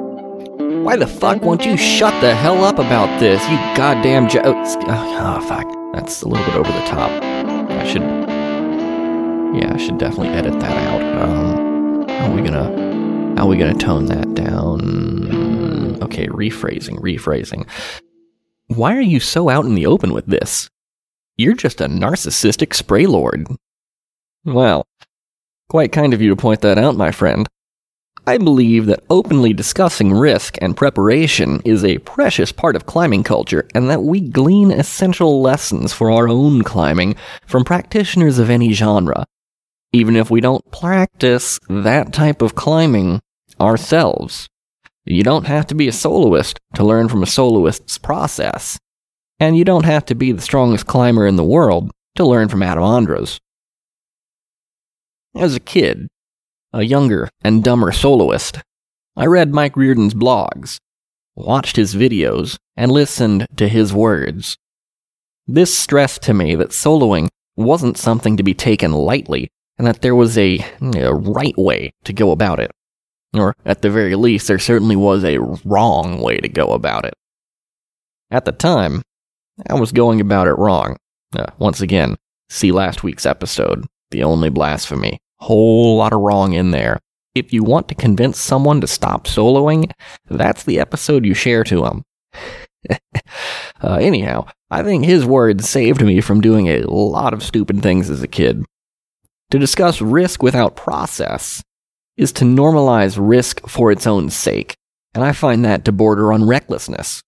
Why 0.83 0.95
the 0.95 1.07
fuck 1.07 1.41
won't 1.41 1.65
you 1.65 1.77
shut 1.77 2.19
the 2.21 2.33
hell 2.33 2.63
up 2.63 2.79
about 2.79 3.19
this, 3.19 3.41
you 3.43 3.57
goddamn 3.75 4.27
jo- 4.27 4.41
oh, 4.43 4.53
oh, 4.55 5.47
fuck. 5.47 5.67
That's 5.93 6.23
a 6.23 6.27
little 6.27 6.45
bit 6.45 6.55
over 6.55 6.71
the 6.71 6.85
top. 6.87 7.11
I 7.11 7.85
should. 7.85 8.01
Yeah, 9.55 9.73
I 9.73 9.77
should 9.77 9.97
definitely 9.97 10.29
edit 10.29 10.59
that 10.59 10.77
out. 10.87 11.21
Um, 11.21 12.07
how 12.09 12.31
are 12.31 12.35
we 12.35 12.41
gonna. 12.41 13.35
How 13.37 13.45
are 13.45 13.49
we 13.49 13.57
gonna 13.57 13.75
tone 13.75 14.05
that 14.05 14.33
down? 14.33 16.01
Okay, 16.03 16.27
rephrasing, 16.27 16.99
rephrasing. 16.99 17.67
Why 18.67 18.95
are 18.95 19.01
you 19.01 19.19
so 19.19 19.49
out 19.49 19.65
in 19.65 19.75
the 19.75 19.85
open 19.85 20.11
with 20.11 20.25
this? 20.25 20.69
You're 21.37 21.55
just 21.55 21.81
a 21.81 21.87
narcissistic 21.87 22.73
spray 22.73 23.05
lord. 23.05 23.47
Well, 24.43 24.85
quite 25.69 25.91
kind 25.91 26.13
of 26.13 26.21
you 26.21 26.29
to 26.29 26.35
point 26.35 26.61
that 26.61 26.77
out, 26.77 26.95
my 26.95 27.11
friend. 27.11 27.47
I 28.27 28.37
believe 28.37 28.87
that 28.87 29.05
openly 29.09 29.53
discussing 29.53 30.11
risk 30.11 30.57
and 30.61 30.75
preparation 30.75 31.61
is 31.63 31.85
a 31.85 31.99
precious 31.99 32.51
part 32.51 32.75
of 32.75 32.85
climbing 32.85 33.23
culture, 33.23 33.65
and 33.73 33.89
that 33.89 34.03
we 34.03 34.19
glean 34.19 34.69
essential 34.69 35.41
lessons 35.41 35.93
for 35.93 36.11
our 36.11 36.27
own 36.27 36.63
climbing 36.63 37.15
from 37.45 37.63
practitioners 37.63 38.37
of 38.37 38.49
any 38.49 38.73
genre, 38.73 39.25
even 39.93 40.17
if 40.17 40.29
we 40.29 40.41
don't 40.41 40.69
practice 40.71 41.57
that 41.69 42.11
type 42.11 42.41
of 42.41 42.53
climbing 42.53 43.21
ourselves. 43.61 44.49
You 45.05 45.23
don't 45.23 45.47
have 45.47 45.65
to 45.67 45.75
be 45.75 45.87
a 45.87 45.93
soloist 45.93 46.59
to 46.73 46.83
learn 46.83 47.07
from 47.07 47.23
a 47.23 47.27
soloist's 47.27 47.97
process, 47.97 48.77
and 49.39 49.57
you 49.57 49.63
don't 49.63 49.85
have 49.85 50.03
to 50.07 50.15
be 50.15 50.33
the 50.33 50.41
strongest 50.41 50.85
climber 50.85 51.25
in 51.25 51.37
the 51.37 51.45
world 51.45 51.91
to 52.15 52.25
learn 52.25 52.49
from 52.49 52.61
Adam 52.61 52.83
Ondra's. 52.83 53.39
As 55.33 55.55
a 55.55 55.61
kid, 55.61 56.09
a 56.77 56.83
younger 56.83 57.27
and 57.43 57.63
dumber 57.63 57.91
soloist. 57.91 58.59
I 59.15 59.25
read 59.25 59.51
Mike 59.51 59.75
Reardon's 59.75 60.13
blogs, 60.13 60.77
watched 61.35 61.75
his 61.75 61.95
videos, 61.95 62.57
and 62.75 62.91
listened 62.91 63.47
to 63.55 63.67
his 63.67 63.91
words. 63.91 64.57
This 65.47 65.75
stressed 65.75 66.21
to 66.23 66.35
me 66.35 66.53
that 66.53 66.69
soloing 66.69 67.29
wasn't 67.55 67.97
something 67.97 68.37
to 68.37 68.43
be 68.43 68.53
taken 68.53 68.91
lightly, 68.91 69.49
and 69.79 69.87
that 69.87 70.03
there 70.03 70.13
was 70.13 70.37
a, 70.37 70.59
a 70.95 71.13
right 71.15 71.57
way 71.57 71.91
to 72.03 72.13
go 72.13 72.29
about 72.29 72.59
it. 72.59 72.69
Or, 73.33 73.55
at 73.65 73.81
the 73.81 73.89
very 73.89 74.13
least, 74.13 74.47
there 74.47 74.59
certainly 74.59 74.95
was 74.95 75.23
a 75.23 75.39
wrong 75.65 76.21
way 76.21 76.37
to 76.37 76.47
go 76.47 76.73
about 76.73 77.05
it. 77.05 77.15
At 78.29 78.45
the 78.45 78.51
time, 78.51 79.01
I 79.67 79.73
was 79.73 79.91
going 79.91 80.21
about 80.21 80.47
it 80.47 80.57
wrong. 80.59 80.95
Uh, 81.35 81.47
once 81.57 81.81
again, 81.81 82.17
see 82.49 82.71
last 82.71 83.01
week's 83.01 83.25
episode, 83.25 83.85
The 84.11 84.23
Only 84.23 84.49
Blasphemy. 84.49 85.17
Whole 85.39 85.97
lot 85.97 86.13
of 86.13 86.21
wrong 86.21 86.53
in 86.53 86.71
there. 86.71 86.99
If 87.35 87.53
you 87.53 87.63
want 87.63 87.87
to 87.89 87.95
convince 87.95 88.39
someone 88.39 88.81
to 88.81 88.87
stop 88.87 89.25
soloing, 89.27 89.91
that's 90.29 90.63
the 90.63 90.79
episode 90.79 91.25
you 91.25 91.33
share 91.33 91.63
to 91.65 91.81
them. 91.81 92.03
uh, 93.81 93.95
anyhow, 93.95 94.47
I 94.71 94.83
think 94.83 95.05
his 95.05 95.25
words 95.25 95.69
saved 95.69 96.01
me 96.01 96.21
from 96.21 96.41
doing 96.41 96.67
a 96.67 96.81
lot 96.89 97.33
of 97.33 97.43
stupid 97.43 97.81
things 97.81 98.09
as 98.09 98.23
a 98.23 98.27
kid. 98.27 98.65
To 99.51 99.59
discuss 99.59 100.01
risk 100.01 100.41
without 100.41 100.75
process 100.75 101.63
is 102.17 102.31
to 102.33 102.45
normalize 102.45 103.17
risk 103.19 103.67
for 103.67 103.91
its 103.91 104.07
own 104.07 104.29
sake, 104.29 104.75
and 105.13 105.23
I 105.23 105.31
find 105.31 105.63
that 105.63 105.85
to 105.85 105.91
border 105.91 106.33
on 106.33 106.47
recklessness. 106.47 107.21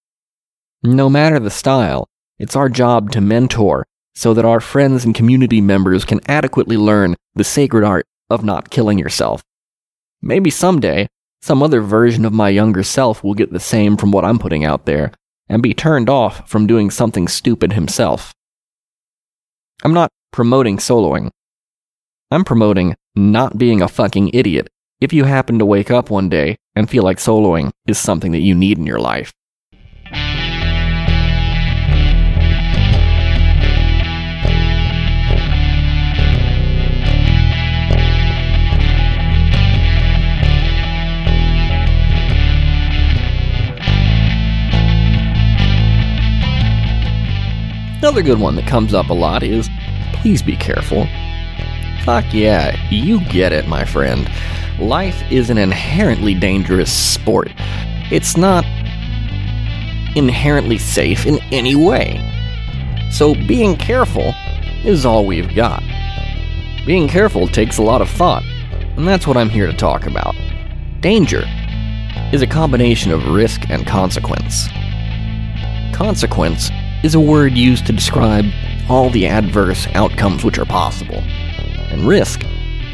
No 0.83 1.09
matter 1.09 1.39
the 1.39 1.49
style, 1.51 2.07
it's 2.39 2.55
our 2.55 2.69
job 2.69 3.11
to 3.11 3.21
mentor 3.21 3.85
so 4.15 4.33
that 4.33 4.45
our 4.45 4.59
friends 4.59 5.05
and 5.05 5.15
community 5.15 5.61
members 5.61 6.05
can 6.05 6.19
adequately 6.27 6.77
learn 6.77 7.15
the 7.35 7.43
sacred 7.43 7.83
art 7.83 8.05
of 8.29 8.43
not 8.43 8.69
killing 8.69 8.99
yourself. 8.99 9.41
Maybe 10.21 10.49
someday, 10.49 11.07
some 11.41 11.63
other 11.63 11.81
version 11.81 12.25
of 12.25 12.33
my 12.33 12.49
younger 12.49 12.83
self 12.83 13.23
will 13.23 13.33
get 13.33 13.51
the 13.51 13.59
same 13.59 13.95
from 13.97 14.11
what 14.11 14.25
I'm 14.25 14.39
putting 14.39 14.65
out 14.65 14.85
there 14.85 15.11
and 15.47 15.63
be 15.63 15.73
turned 15.73 16.09
off 16.09 16.47
from 16.49 16.67
doing 16.67 16.91
something 16.91 17.27
stupid 17.27 17.73
himself. 17.73 18.33
I'm 19.83 19.93
not 19.93 20.09
promoting 20.31 20.77
soloing. 20.77 21.29
I'm 22.31 22.43
promoting 22.43 22.95
not 23.15 23.57
being 23.57 23.81
a 23.81 23.87
fucking 23.87 24.31
idiot 24.33 24.67
if 25.01 25.13
you 25.13 25.23
happen 25.23 25.59
to 25.59 25.65
wake 25.65 25.89
up 25.89 26.09
one 26.09 26.29
day 26.29 26.57
and 26.75 26.89
feel 26.89 27.03
like 27.03 27.17
soloing 27.17 27.71
is 27.87 27.97
something 27.97 28.33
that 28.33 28.41
you 28.41 28.53
need 28.53 28.77
in 28.77 28.85
your 28.85 28.99
life. 28.99 29.33
Another 48.09 48.23
good 48.23 48.39
one 48.39 48.55
that 48.55 48.65
comes 48.65 48.95
up 48.95 49.09
a 49.09 49.13
lot 49.13 49.43
is 49.43 49.69
please 50.13 50.41
be 50.41 50.55
careful. 50.55 51.07
Fuck 52.03 52.33
yeah, 52.33 52.75
you 52.89 53.23
get 53.25 53.53
it, 53.53 53.67
my 53.67 53.85
friend. 53.85 54.27
Life 54.79 55.21
is 55.31 55.51
an 55.51 55.59
inherently 55.59 56.33
dangerous 56.33 56.91
sport. 56.91 57.51
It's 58.09 58.35
not 58.35 58.65
inherently 60.15 60.79
safe 60.79 61.27
in 61.27 61.37
any 61.53 61.75
way. 61.75 62.19
So 63.11 63.35
being 63.35 63.77
careful 63.77 64.33
is 64.83 65.05
all 65.05 65.27
we've 65.27 65.53
got. 65.53 65.83
Being 66.87 67.07
careful 67.07 67.47
takes 67.47 67.77
a 67.77 67.83
lot 67.83 68.01
of 68.01 68.09
thought, 68.09 68.43
and 68.97 69.07
that's 69.07 69.27
what 69.27 69.37
I'm 69.37 69.49
here 69.49 69.67
to 69.67 69.77
talk 69.77 70.07
about. 70.07 70.33
Danger 70.99 71.43
is 72.33 72.41
a 72.41 72.47
combination 72.47 73.11
of 73.11 73.27
risk 73.27 73.69
and 73.69 73.85
consequence. 73.85 74.67
Consequence 75.93 76.71
is 77.03 77.15
a 77.15 77.19
word 77.19 77.53
used 77.53 77.85
to 77.85 77.93
describe 77.93 78.45
all 78.89 79.09
the 79.09 79.27
adverse 79.27 79.87
outcomes 79.93 80.43
which 80.43 80.59
are 80.59 80.65
possible. 80.65 81.19
And 81.91 82.07
risk 82.07 82.41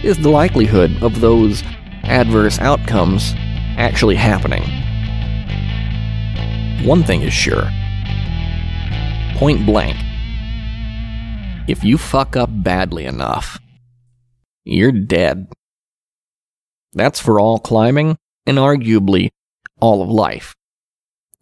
is 0.03 0.17
the 0.17 0.29
likelihood 0.29 1.01
of 1.01 1.21
those 1.21 1.63
adverse 2.03 2.59
outcomes 2.59 3.33
actually 3.77 4.15
happening. 4.15 4.63
One 6.85 7.03
thing 7.03 7.21
is 7.21 7.33
sure 7.33 7.69
point 9.35 9.65
blank. 9.65 9.97
If 11.67 11.83
you 11.83 11.97
fuck 11.97 12.37
up 12.37 12.49
badly 12.51 13.05
enough, 13.05 13.59
you're 14.63 14.93
dead. 14.93 15.51
That's 16.93 17.19
for 17.19 17.39
all 17.39 17.59
climbing 17.59 18.17
and 18.45 18.57
arguably 18.57 19.31
all 19.81 20.01
of 20.01 20.09
life. 20.09 20.55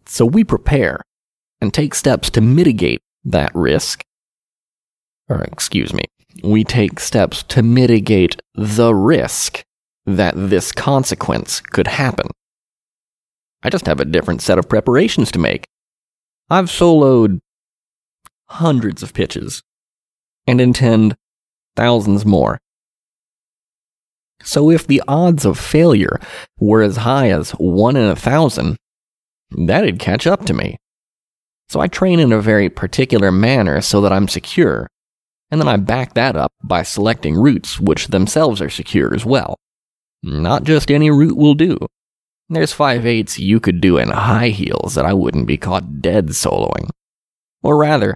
So 0.06 0.26
we 0.26 0.42
prepare 0.42 1.02
and 1.64 1.72
take 1.72 1.94
steps 1.94 2.28
to 2.28 2.42
mitigate 2.42 3.00
that 3.24 3.50
risk. 3.54 4.04
Or, 5.30 5.42
excuse 5.42 5.94
me, 5.94 6.04
we 6.42 6.62
take 6.62 7.00
steps 7.00 7.42
to 7.44 7.62
mitigate 7.62 8.36
the 8.54 8.94
risk 8.94 9.64
that 10.04 10.34
this 10.36 10.72
consequence 10.72 11.62
could 11.62 11.86
happen. 11.86 12.26
I 13.62 13.70
just 13.70 13.86
have 13.86 13.98
a 13.98 14.04
different 14.04 14.42
set 14.42 14.58
of 14.58 14.68
preparations 14.68 15.32
to 15.32 15.38
make. 15.38 15.64
I've 16.50 16.66
soloed 16.66 17.40
hundreds 18.50 19.02
of 19.02 19.14
pitches 19.14 19.62
and 20.46 20.60
intend 20.60 21.16
thousands 21.76 22.26
more. 22.26 22.58
So 24.42 24.70
if 24.70 24.86
the 24.86 25.02
odds 25.08 25.46
of 25.46 25.58
failure 25.58 26.20
were 26.60 26.82
as 26.82 26.98
high 26.98 27.30
as 27.30 27.52
one 27.52 27.96
in 27.96 28.04
a 28.04 28.14
thousand, 28.14 28.76
that'd 29.50 29.98
catch 29.98 30.26
up 30.26 30.44
to 30.44 30.52
me. 30.52 30.76
So 31.68 31.80
I 31.80 31.88
train 31.88 32.20
in 32.20 32.32
a 32.32 32.40
very 32.40 32.68
particular 32.68 33.32
manner 33.32 33.80
so 33.80 34.00
that 34.00 34.12
I'm 34.12 34.28
secure, 34.28 34.86
and 35.50 35.60
then 35.60 35.68
I 35.68 35.76
back 35.76 36.14
that 36.14 36.36
up 36.36 36.52
by 36.62 36.82
selecting 36.82 37.36
routes 37.36 37.80
which 37.80 38.08
themselves 38.08 38.60
are 38.60 38.70
secure 38.70 39.14
as 39.14 39.24
well. 39.24 39.56
Not 40.22 40.64
just 40.64 40.90
any 40.90 41.10
route 41.10 41.36
will 41.36 41.54
do. 41.54 41.78
There's 42.48 42.72
5 42.72 43.06
eighths 43.06 43.38
you 43.38 43.58
could 43.60 43.80
do 43.80 43.96
in 43.96 44.10
high 44.10 44.48
heels 44.48 44.94
that 44.94 45.06
I 45.06 45.14
wouldn't 45.14 45.46
be 45.46 45.56
caught 45.56 46.02
dead 46.02 46.28
soloing. 46.28 46.90
Or 47.62 47.78
rather, 47.78 48.14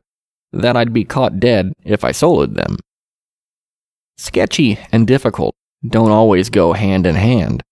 that 0.53 0.77
I'd 0.77 0.93
be 0.93 1.05
caught 1.05 1.41
dead 1.41 1.73
if 1.85 2.05
I 2.05 2.11
soloed 2.11 2.55
them. 2.55 2.77
Sketchy 4.17 4.79
and 4.93 5.07
difficult 5.07 5.55
don't 5.87 6.11
always 6.11 6.51
go 6.51 6.73
hand 6.73 7.07
in 7.07 7.15
hand. 7.15 7.63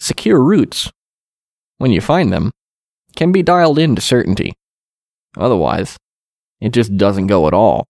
Secure 0.00 0.42
routes, 0.42 0.90
when 1.78 1.90
you 1.90 2.00
find 2.00 2.32
them, 2.32 2.52
can 3.18 3.32
be 3.32 3.42
dialed 3.42 3.80
in 3.80 3.96
to 3.96 4.00
certainty. 4.00 4.54
Otherwise, 5.36 5.96
it 6.60 6.72
just 6.72 6.96
doesn't 6.96 7.26
go 7.26 7.48
at 7.48 7.52
all, 7.52 7.84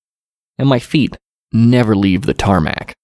and 0.58 0.66
my 0.66 0.78
feet 0.78 1.18
never 1.52 1.94
leave 1.94 2.22
the 2.22 2.32
tarmac. 2.32 2.94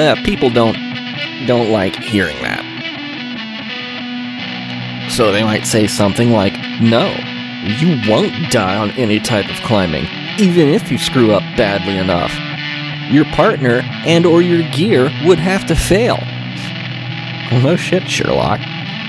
Uh, 0.00 0.16
people 0.24 0.50
don't 0.50 0.76
don't 1.46 1.70
like 1.70 1.94
hearing 1.96 2.36
that. 2.42 2.64
So 5.10 5.32
they 5.32 5.42
might 5.42 5.66
say 5.66 5.86
something 5.86 6.30
like, 6.30 6.54
"No, 6.80 7.14
you 7.78 8.00
won't 8.08 8.50
die 8.50 8.76
on 8.76 8.90
any 8.92 9.20
type 9.20 9.50
of 9.50 9.56
climbing, 9.56 10.06
even 10.38 10.68
if 10.68 10.90
you 10.90 10.98
screw 10.98 11.32
up 11.32 11.42
badly 11.56 11.98
enough. 11.98 12.32
Your 13.12 13.24
partner 13.26 13.82
and 14.06 14.24
or 14.24 14.40
your 14.40 14.68
gear 14.70 15.10
would 15.24 15.38
have 15.38 15.66
to 15.66 15.74
fail." 15.76 16.18
Well, 17.50 17.60
no 17.62 17.76
shit, 17.76 18.08
Sherlock. 18.08 18.60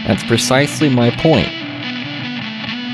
That's 0.08 0.24
precisely 0.24 0.90
my 0.90 1.12
point. 1.12 1.52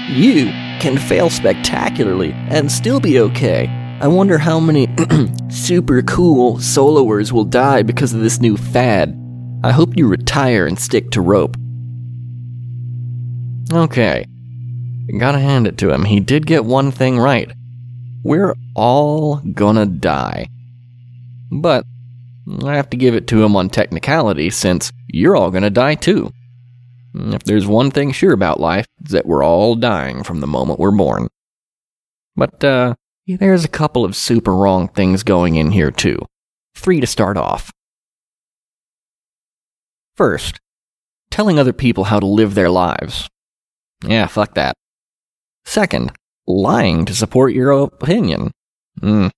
You 0.10 0.52
can 0.80 0.98
fail 0.98 1.30
spectacularly 1.30 2.34
and 2.50 2.72
still 2.72 3.00
be 3.00 3.20
okay 3.20 3.68
I 4.00 4.08
wonder 4.08 4.38
how 4.38 4.60
many 4.60 4.88
super 5.50 6.04
cool 6.04 6.58
soloers 6.58 7.32
will 7.32 7.46
die 7.46 7.82
because 7.82 8.14
of 8.14 8.22
this 8.22 8.40
new 8.40 8.56
fad. 8.56 9.20
I 9.64 9.72
hope 9.72 9.98
you 9.98 10.08
retire 10.08 10.68
and 10.68 10.80
stick 10.80 11.10
to 11.12 11.22
rope. 11.22 11.58
Okay. 13.74 14.24
Gotta 15.20 15.40
hand 15.40 15.66
it 15.66 15.80
to 15.80 15.90
him. 15.92 16.06
He 16.06 16.20
did 16.20 16.46
get 16.46 16.64
one 16.64 16.92
thing 16.92 17.18
right. 17.18 17.52
We're 18.24 18.56
all 18.76 19.38
gonna 19.38 19.88
die. 19.88 20.50
But 21.52 21.84
I 22.64 22.76
have 22.76 22.92
to 22.92 22.98
give 22.98 23.16
it 23.16 23.26
to 23.30 23.44
him 23.44 23.56
on 23.56 23.68
technicality 23.68 24.52
since 24.52 24.92
you're 25.08 25.36
all 25.36 25.50
gonna 25.50 25.72
die 25.72 25.96
too. 25.96 26.32
If 27.16 27.46
there's 27.46 27.66
one 27.66 27.90
thing 27.90 28.12
sure 28.12 28.34
about 28.34 28.60
life, 28.60 28.86
it's 29.02 29.12
that 29.14 29.26
we're 29.26 29.44
all 29.44 29.74
dying 29.74 30.22
from 30.22 30.40
the 30.40 30.46
moment 30.48 30.80
we're 30.80 30.92
born. 30.92 31.30
But, 32.36 32.64
uh, 32.64 32.94
there's 33.28 33.66
a 33.66 33.70
couple 33.70 34.06
of 34.06 34.16
super 34.16 34.56
wrong 34.56 34.88
things 34.88 35.24
going 35.24 35.56
in 35.56 35.72
here, 35.72 35.92
too. 35.92 36.20
Three 36.76 37.02
to 37.02 37.08
start 37.08 37.38
off. 37.38 37.72
First, 40.16 40.60
telling 41.30 41.60
other 41.60 41.74
people 41.74 42.06
how 42.06 42.20
to 42.20 42.26
live 42.26 42.56
their 42.56 42.70
lives. 42.70 43.30
Yeah, 44.04 44.28
fuck 44.28 44.56
that. 44.56 44.76
Second, 45.66 46.12
lying 46.48 47.06
to 47.06 47.14
support 47.14 47.54
your 47.54 47.72
opinion. 47.72 48.52
Mm. 49.02 49.32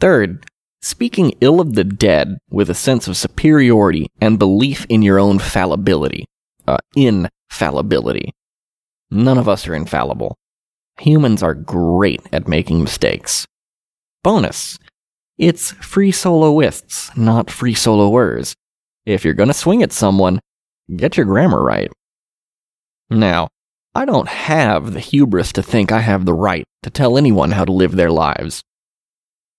Third, 0.00 0.46
speaking 0.80 1.34
ill 1.40 1.60
of 1.60 1.74
the 1.74 1.84
dead 1.84 2.38
with 2.50 2.70
a 2.70 2.74
sense 2.74 3.06
of 3.06 3.16
superiority 3.16 4.08
and 4.20 4.38
belief 4.38 4.86
in 4.88 5.02
your 5.02 5.18
own 5.18 5.38
fallibility. 5.38 6.24
Uh, 6.66 6.78
infallibility. 6.96 8.32
None 9.10 9.38
of 9.38 9.48
us 9.48 9.68
are 9.68 9.74
infallible. 9.74 10.36
Humans 10.98 11.42
are 11.42 11.54
great 11.54 12.20
at 12.32 12.48
making 12.48 12.82
mistakes. 12.82 13.46
Bonus. 14.22 14.78
It's 15.38 15.72
free 15.72 16.12
soloists, 16.12 17.10
not 17.16 17.50
free 17.50 17.74
soloers. 17.74 18.54
If 19.04 19.24
you're 19.24 19.34
gonna 19.34 19.54
swing 19.54 19.82
at 19.82 19.92
someone, 19.92 20.40
get 20.94 21.16
your 21.16 21.26
grammar 21.26 21.62
right. 21.62 21.90
Now, 23.10 23.48
I 23.94 24.04
don't 24.04 24.28
have 24.28 24.92
the 24.92 25.00
hubris 25.00 25.52
to 25.52 25.62
think 25.62 25.92
I 25.92 26.00
have 26.00 26.24
the 26.24 26.34
right 26.34 26.64
to 26.82 26.90
tell 26.90 27.18
anyone 27.18 27.50
how 27.50 27.64
to 27.64 27.72
live 27.72 27.92
their 27.92 28.10
lives. 28.10 28.62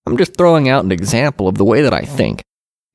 I'm 0.06 0.18
just 0.18 0.36
throwing 0.38 0.70
out 0.70 0.86
an 0.86 0.92
example 0.92 1.48
of 1.48 1.58
the 1.58 1.66
way 1.66 1.82
that 1.82 1.94
I 1.94 2.02
think. 2.02 2.44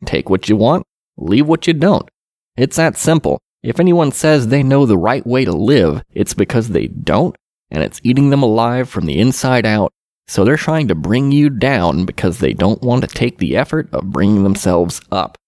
Take 0.05 0.31
what 0.31 0.49
you 0.49 0.57
want, 0.57 0.85
leave 1.17 1.47
what 1.47 1.67
you 1.67 1.75
don't. 1.75 2.09
It's 2.57 2.77
that 2.77 2.97
simple. 2.97 3.39
If 3.63 3.81
anyone 3.81 4.13
says 4.13 4.49
they 4.49 4.63
know 4.63 4.87
the 4.87 4.99
right 4.99 5.27
way 5.27 5.45
to 5.45 5.53
live, 5.53 6.03
it's 6.13 6.35
because 6.35 6.69
they 6.69 6.87
don't, 6.87 7.35
and 7.71 7.83
it's 7.83 8.01
eating 8.03 8.31
them 8.31 8.43
alive 8.43 8.89
from 8.89 9.07
the 9.07 9.19
inside 9.19 9.67
out. 9.67 9.93
So 10.27 10.45
they're 10.45 10.57
trying 10.57 10.89
to 10.89 10.95
bring 10.95 11.33
you 11.33 11.49
down 11.49 12.05
because 12.05 12.39
they 12.39 12.53
don't 12.53 12.83
want 12.83 13.03
to 13.03 13.09
take 13.09 13.39
the 13.39 13.57
effort 13.57 13.89
of 13.93 14.11
bringing 14.11 14.43
themselves 14.43 15.01
up. 15.11 15.39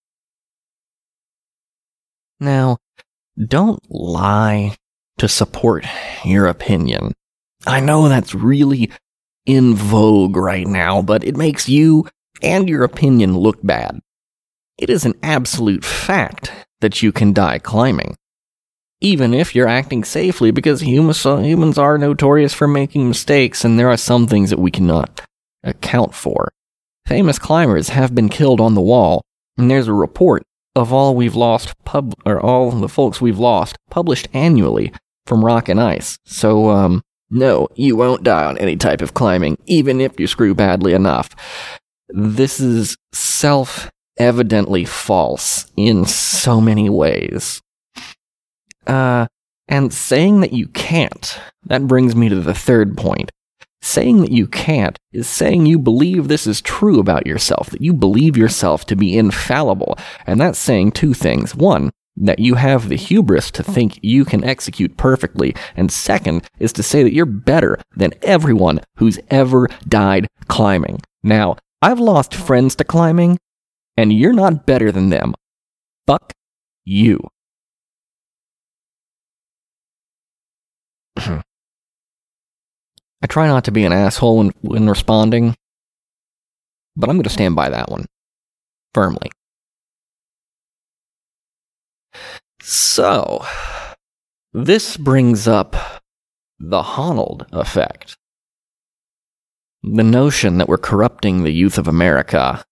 Now, 2.38 2.78
don't 3.38 3.82
lie 3.90 4.74
to 5.18 5.28
support 5.28 5.84
your 6.24 6.46
opinion. 6.46 7.12
I 7.66 7.80
know 7.80 8.08
that's 8.08 8.34
really 8.34 8.90
in 9.44 9.74
vogue 9.74 10.36
right 10.36 10.66
now, 10.66 11.02
but 11.02 11.24
it 11.24 11.36
makes 11.36 11.68
you 11.68 12.08
and 12.42 12.68
your 12.68 12.84
opinion 12.84 13.36
look 13.36 13.58
bad. 13.62 14.00
It 14.78 14.88
is 14.88 15.04
an 15.04 15.14
absolute 15.22 15.84
fact 15.84 16.50
that 16.80 17.02
you 17.02 17.12
can 17.12 17.34
die 17.34 17.58
climbing. 17.58 18.16
Even 19.00 19.32
if 19.32 19.54
you're 19.54 19.68
acting 19.68 20.04
safely, 20.04 20.50
because 20.50 20.82
humans, 20.82 21.22
humans 21.22 21.78
are 21.78 21.96
notorious 21.96 22.52
for 22.52 22.68
making 22.68 23.08
mistakes, 23.08 23.64
and 23.64 23.78
there 23.78 23.88
are 23.88 23.96
some 23.96 24.26
things 24.26 24.50
that 24.50 24.58
we 24.58 24.70
cannot 24.70 25.22
account 25.62 26.14
for. 26.14 26.52
Famous 27.06 27.38
climbers 27.38 27.88
have 27.88 28.14
been 28.14 28.28
killed 28.28 28.60
on 28.60 28.74
the 28.74 28.80
wall, 28.80 29.22
and 29.56 29.70
there's 29.70 29.88
a 29.88 29.92
report 29.92 30.42
of 30.76 30.92
all 30.92 31.14
we've 31.14 31.34
lost, 31.34 31.72
pub, 31.84 32.14
or 32.24 32.40
all 32.40 32.70
the 32.70 32.88
folks 32.88 33.20
we've 33.20 33.38
lost, 33.38 33.76
published 33.90 34.28
annually 34.32 34.92
from 35.26 35.44
Rock 35.44 35.68
and 35.68 35.80
Ice. 35.80 36.18
So, 36.24 36.70
um, 36.70 37.02
no, 37.30 37.68
you 37.74 37.96
won't 37.96 38.22
die 38.22 38.44
on 38.44 38.58
any 38.58 38.76
type 38.76 39.02
of 39.02 39.14
climbing, 39.14 39.58
even 39.66 40.00
if 40.00 40.18
you 40.18 40.26
screw 40.26 40.54
badly 40.54 40.92
enough. 40.92 41.30
This 42.08 42.60
is 42.60 42.96
self 43.12 43.90
evidently 44.18 44.84
false 44.84 45.66
in 45.76 46.04
so 46.04 46.60
many 46.60 46.90
ways. 46.90 47.62
Uh, 48.90 49.26
and 49.68 49.92
saying 49.94 50.40
that 50.40 50.52
you 50.52 50.66
can't, 50.66 51.38
that 51.64 51.86
brings 51.86 52.16
me 52.16 52.28
to 52.28 52.40
the 52.40 52.54
third 52.54 52.96
point. 52.96 53.30
Saying 53.82 54.20
that 54.22 54.32
you 54.32 54.48
can't 54.48 54.98
is 55.12 55.28
saying 55.28 55.64
you 55.64 55.78
believe 55.78 56.26
this 56.26 56.46
is 56.46 56.60
true 56.60 56.98
about 56.98 57.26
yourself, 57.26 57.70
that 57.70 57.80
you 57.80 57.94
believe 57.94 58.36
yourself 58.36 58.84
to 58.86 58.96
be 58.96 59.16
infallible. 59.16 59.96
And 60.26 60.40
that's 60.40 60.58
saying 60.58 60.92
two 60.92 61.14
things. 61.14 61.54
One, 61.54 61.90
that 62.16 62.40
you 62.40 62.56
have 62.56 62.88
the 62.88 62.96
hubris 62.96 63.50
to 63.52 63.62
think 63.62 64.00
you 64.02 64.24
can 64.24 64.42
execute 64.42 64.96
perfectly. 64.96 65.54
And 65.76 65.90
second 65.90 66.46
is 66.58 66.72
to 66.74 66.82
say 66.82 67.04
that 67.04 67.14
you're 67.14 67.24
better 67.24 67.78
than 67.96 68.12
everyone 68.22 68.80
who's 68.96 69.20
ever 69.30 69.68
died 69.88 70.26
climbing. 70.48 71.00
Now, 71.22 71.56
I've 71.80 72.00
lost 72.00 72.34
friends 72.34 72.74
to 72.76 72.84
climbing, 72.84 73.38
and 73.96 74.12
you're 74.12 74.32
not 74.32 74.66
better 74.66 74.90
than 74.92 75.10
them. 75.10 75.34
Fuck 76.06 76.32
you. 76.84 77.20
I 83.22 83.26
try 83.28 83.46
not 83.46 83.64
to 83.64 83.72
be 83.72 83.84
an 83.84 83.92
asshole 83.92 84.38
when, 84.38 84.52
when 84.62 84.88
responding, 84.88 85.56
but 86.96 87.08
I'm 87.08 87.16
going 87.16 87.24
to 87.24 87.30
stand 87.30 87.54
by 87.54 87.68
that 87.70 87.90
one 87.90 88.06
firmly. 88.94 89.30
So, 92.62 93.44
this 94.52 94.96
brings 94.96 95.48
up 95.48 95.76
the 96.58 96.82
Honnold 96.82 97.46
effect. 97.52 98.16
The 99.82 100.04
notion 100.04 100.58
that 100.58 100.68
we're 100.68 100.76
corrupting 100.76 101.42
the 101.42 101.52
youth 101.52 101.78
of 101.78 101.88
America. 101.88 102.64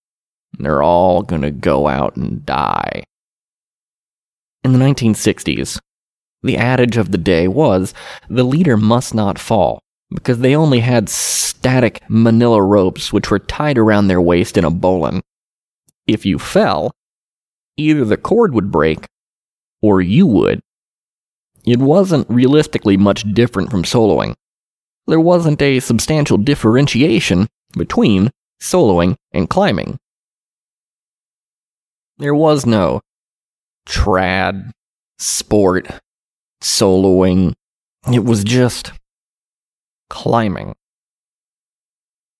They're 0.57 0.83
all 0.83 1.23
gonna 1.23 1.51
go 1.51 1.87
out 1.87 2.15
and 2.15 2.45
die. 2.45 3.03
In 4.63 4.73
the 4.73 4.79
1960s, 4.79 5.79
the 6.43 6.57
adage 6.57 6.97
of 6.97 7.11
the 7.11 7.17
day 7.17 7.47
was 7.47 7.93
the 8.29 8.43
leader 8.43 8.77
must 8.77 9.13
not 9.13 9.39
fall, 9.39 9.81
because 10.09 10.39
they 10.39 10.55
only 10.55 10.79
had 10.79 11.09
static 11.09 12.01
manila 12.09 12.61
ropes 12.61 13.11
which 13.11 13.29
were 13.29 13.39
tied 13.39 13.77
around 13.77 14.07
their 14.07 14.21
waist 14.21 14.57
in 14.57 14.63
a 14.63 14.71
bowline. 14.71 15.21
If 16.07 16.25
you 16.25 16.39
fell, 16.39 16.91
either 17.77 18.05
the 18.05 18.17
cord 18.17 18.53
would 18.53 18.71
break 18.71 19.05
or 19.81 20.01
you 20.01 20.25
would. 20.27 20.61
It 21.65 21.79
wasn't 21.79 22.29
realistically 22.29 22.97
much 22.97 23.31
different 23.33 23.69
from 23.69 23.83
soloing. 23.83 24.35
There 25.07 25.19
wasn't 25.19 25.61
a 25.61 25.79
substantial 25.79 26.37
differentiation 26.37 27.47
between 27.77 28.31
soloing 28.61 29.15
and 29.31 29.49
climbing. 29.49 29.97
There 32.17 32.35
was 32.35 32.65
no 32.65 33.01
trad, 33.87 34.71
sport, 35.17 35.87
soloing. 36.61 37.53
It 38.11 38.25
was 38.25 38.43
just 38.43 38.91
climbing. 40.09 40.75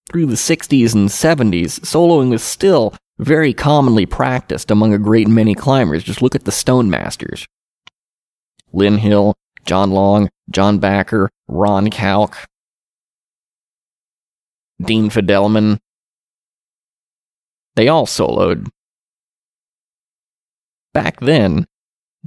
Through 0.09 0.25
the 0.25 0.35
60s 0.35 0.95
and 0.95 1.09
70s, 1.09 1.81
soloing 1.81 2.31
was 2.31 2.43
still 2.43 2.95
very 3.19 3.53
commonly 3.53 4.05
practiced 4.05 4.71
among 4.71 4.93
a 4.93 4.97
great 4.97 5.27
many 5.27 5.53
climbers. 5.53 6.03
Just 6.03 6.21
look 6.21 6.35
at 6.35 6.45
the 6.45 6.51
Stone 6.51 6.89
Masters. 6.89 7.45
Lynn 8.71 8.97
Hill, 8.97 9.35
John 9.65 9.91
Long, 9.91 10.29
John 10.49 10.79
Bachar, 10.79 11.29
Ron 11.47 11.89
Kauk, 11.89 12.35
Dean 14.81 15.09
Fidelman. 15.09 15.79
They 17.75 17.87
all 17.87 18.05
soloed. 18.05 18.67
Back 20.93 21.19
then, 21.19 21.67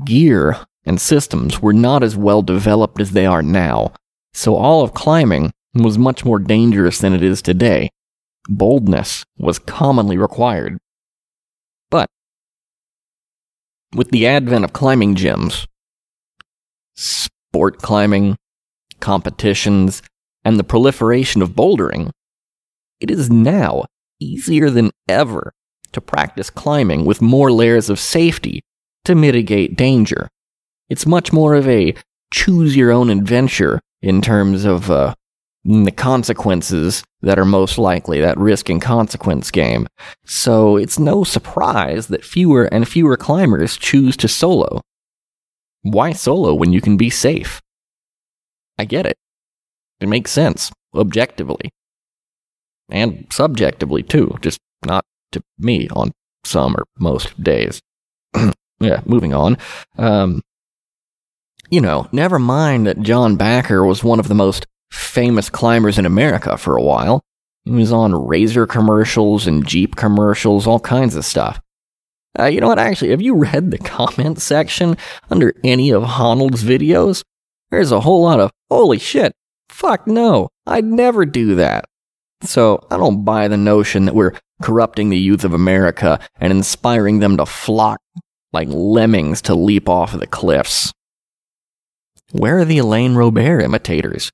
gear 0.04 0.56
and 0.84 1.00
systems 1.00 1.60
were 1.60 1.72
not 1.72 2.02
as 2.02 2.16
well 2.16 2.42
developed 2.42 3.00
as 3.00 3.12
they 3.12 3.26
are 3.26 3.42
now, 3.42 3.92
so 4.34 4.56
all 4.56 4.82
of 4.82 4.94
climbing 4.94 5.52
was 5.74 5.98
much 5.98 6.24
more 6.24 6.38
dangerous 6.38 6.98
than 6.98 7.12
it 7.12 7.22
is 7.22 7.40
today. 7.40 7.90
Boldness 8.48 9.24
was 9.38 9.58
commonly 9.58 10.18
required. 10.18 10.78
But 11.90 12.08
with 13.94 14.10
the 14.10 14.26
advent 14.26 14.64
of 14.64 14.72
climbing 14.72 15.14
gyms, 15.14 15.66
sport 16.96 17.78
climbing, 17.78 18.36
competitions, 19.00 20.02
and 20.44 20.58
the 20.58 20.64
proliferation 20.64 21.42
of 21.42 21.50
bouldering, 21.50 22.10
it 23.00 23.10
is 23.10 23.30
now 23.30 23.84
easier 24.20 24.70
than 24.70 24.90
ever 25.08 25.52
to 25.92 26.00
practice 26.00 26.50
climbing 26.50 27.04
with 27.04 27.20
more 27.20 27.52
layers 27.52 27.90
of 27.90 28.00
safety 28.00 28.62
to 29.04 29.14
mitigate 29.14 29.76
danger. 29.76 30.28
It's 30.92 31.06
much 31.06 31.32
more 31.32 31.54
of 31.54 31.66
a 31.66 31.94
choose 32.34 32.76
your 32.76 32.92
own 32.92 33.08
adventure 33.08 33.80
in 34.02 34.20
terms 34.20 34.66
of 34.66 34.90
uh, 34.90 35.14
the 35.64 35.90
consequences 35.90 37.02
that 37.22 37.38
are 37.38 37.46
most 37.46 37.78
likely, 37.78 38.20
that 38.20 38.36
risk 38.36 38.68
and 38.68 38.82
consequence 38.82 39.50
game. 39.50 39.88
So 40.26 40.76
it's 40.76 40.98
no 40.98 41.24
surprise 41.24 42.08
that 42.08 42.26
fewer 42.26 42.64
and 42.64 42.86
fewer 42.86 43.16
climbers 43.16 43.78
choose 43.78 44.18
to 44.18 44.28
solo. 44.28 44.82
Why 45.80 46.12
solo 46.12 46.52
when 46.52 46.74
you 46.74 46.82
can 46.82 46.98
be 46.98 47.08
safe? 47.08 47.62
I 48.78 48.84
get 48.84 49.06
it. 49.06 49.16
It 49.98 50.10
makes 50.10 50.30
sense, 50.30 50.70
objectively. 50.94 51.70
And 52.90 53.26
subjectively, 53.30 54.02
too, 54.02 54.36
just 54.42 54.58
not 54.84 55.06
to 55.30 55.42
me 55.58 55.88
on 55.88 56.12
some 56.44 56.76
or 56.76 56.84
most 56.98 57.42
days. 57.42 57.80
yeah, 58.78 59.00
moving 59.06 59.32
on. 59.32 59.56
Um, 59.96 60.42
you 61.72 61.80
know, 61.80 62.06
never 62.12 62.38
mind 62.38 62.86
that 62.86 63.00
John 63.00 63.38
Bachar 63.38 63.88
was 63.88 64.04
one 64.04 64.20
of 64.20 64.28
the 64.28 64.34
most 64.34 64.66
famous 64.90 65.48
climbers 65.48 65.98
in 65.98 66.04
America 66.04 66.58
for 66.58 66.76
a 66.76 66.82
while. 66.82 67.24
He 67.64 67.70
was 67.70 67.90
on 67.90 68.14
Razor 68.14 68.66
commercials 68.66 69.46
and 69.46 69.66
Jeep 69.66 69.96
commercials, 69.96 70.66
all 70.66 70.80
kinds 70.80 71.16
of 71.16 71.24
stuff. 71.24 71.62
Uh, 72.38 72.44
you 72.44 72.60
know 72.60 72.68
what, 72.68 72.78
actually, 72.78 73.10
have 73.10 73.22
you 73.22 73.34
read 73.34 73.70
the 73.70 73.78
comment 73.78 74.38
section 74.38 74.98
under 75.30 75.54
any 75.64 75.90
of 75.90 76.02
Honnold's 76.02 76.62
videos? 76.62 77.24
There's 77.70 77.90
a 77.90 78.00
whole 78.00 78.22
lot 78.22 78.38
of, 78.38 78.50
holy 78.70 78.98
shit, 78.98 79.32
fuck 79.70 80.06
no, 80.06 80.50
I'd 80.66 80.84
never 80.84 81.24
do 81.24 81.54
that. 81.54 81.86
So 82.42 82.86
I 82.90 82.98
don't 82.98 83.24
buy 83.24 83.48
the 83.48 83.56
notion 83.56 84.04
that 84.04 84.14
we're 84.14 84.38
corrupting 84.60 85.08
the 85.08 85.18
youth 85.18 85.42
of 85.42 85.54
America 85.54 86.20
and 86.38 86.52
inspiring 86.52 87.20
them 87.20 87.38
to 87.38 87.46
flock 87.46 87.98
like 88.52 88.68
lemmings 88.70 89.40
to 89.42 89.54
leap 89.54 89.88
off 89.88 90.12
of 90.12 90.20
the 90.20 90.26
cliffs. 90.26 90.92
Where 92.32 92.58
are 92.60 92.64
the 92.64 92.78
Alain 92.78 93.14
Robert 93.14 93.60
imitators? 93.60 94.32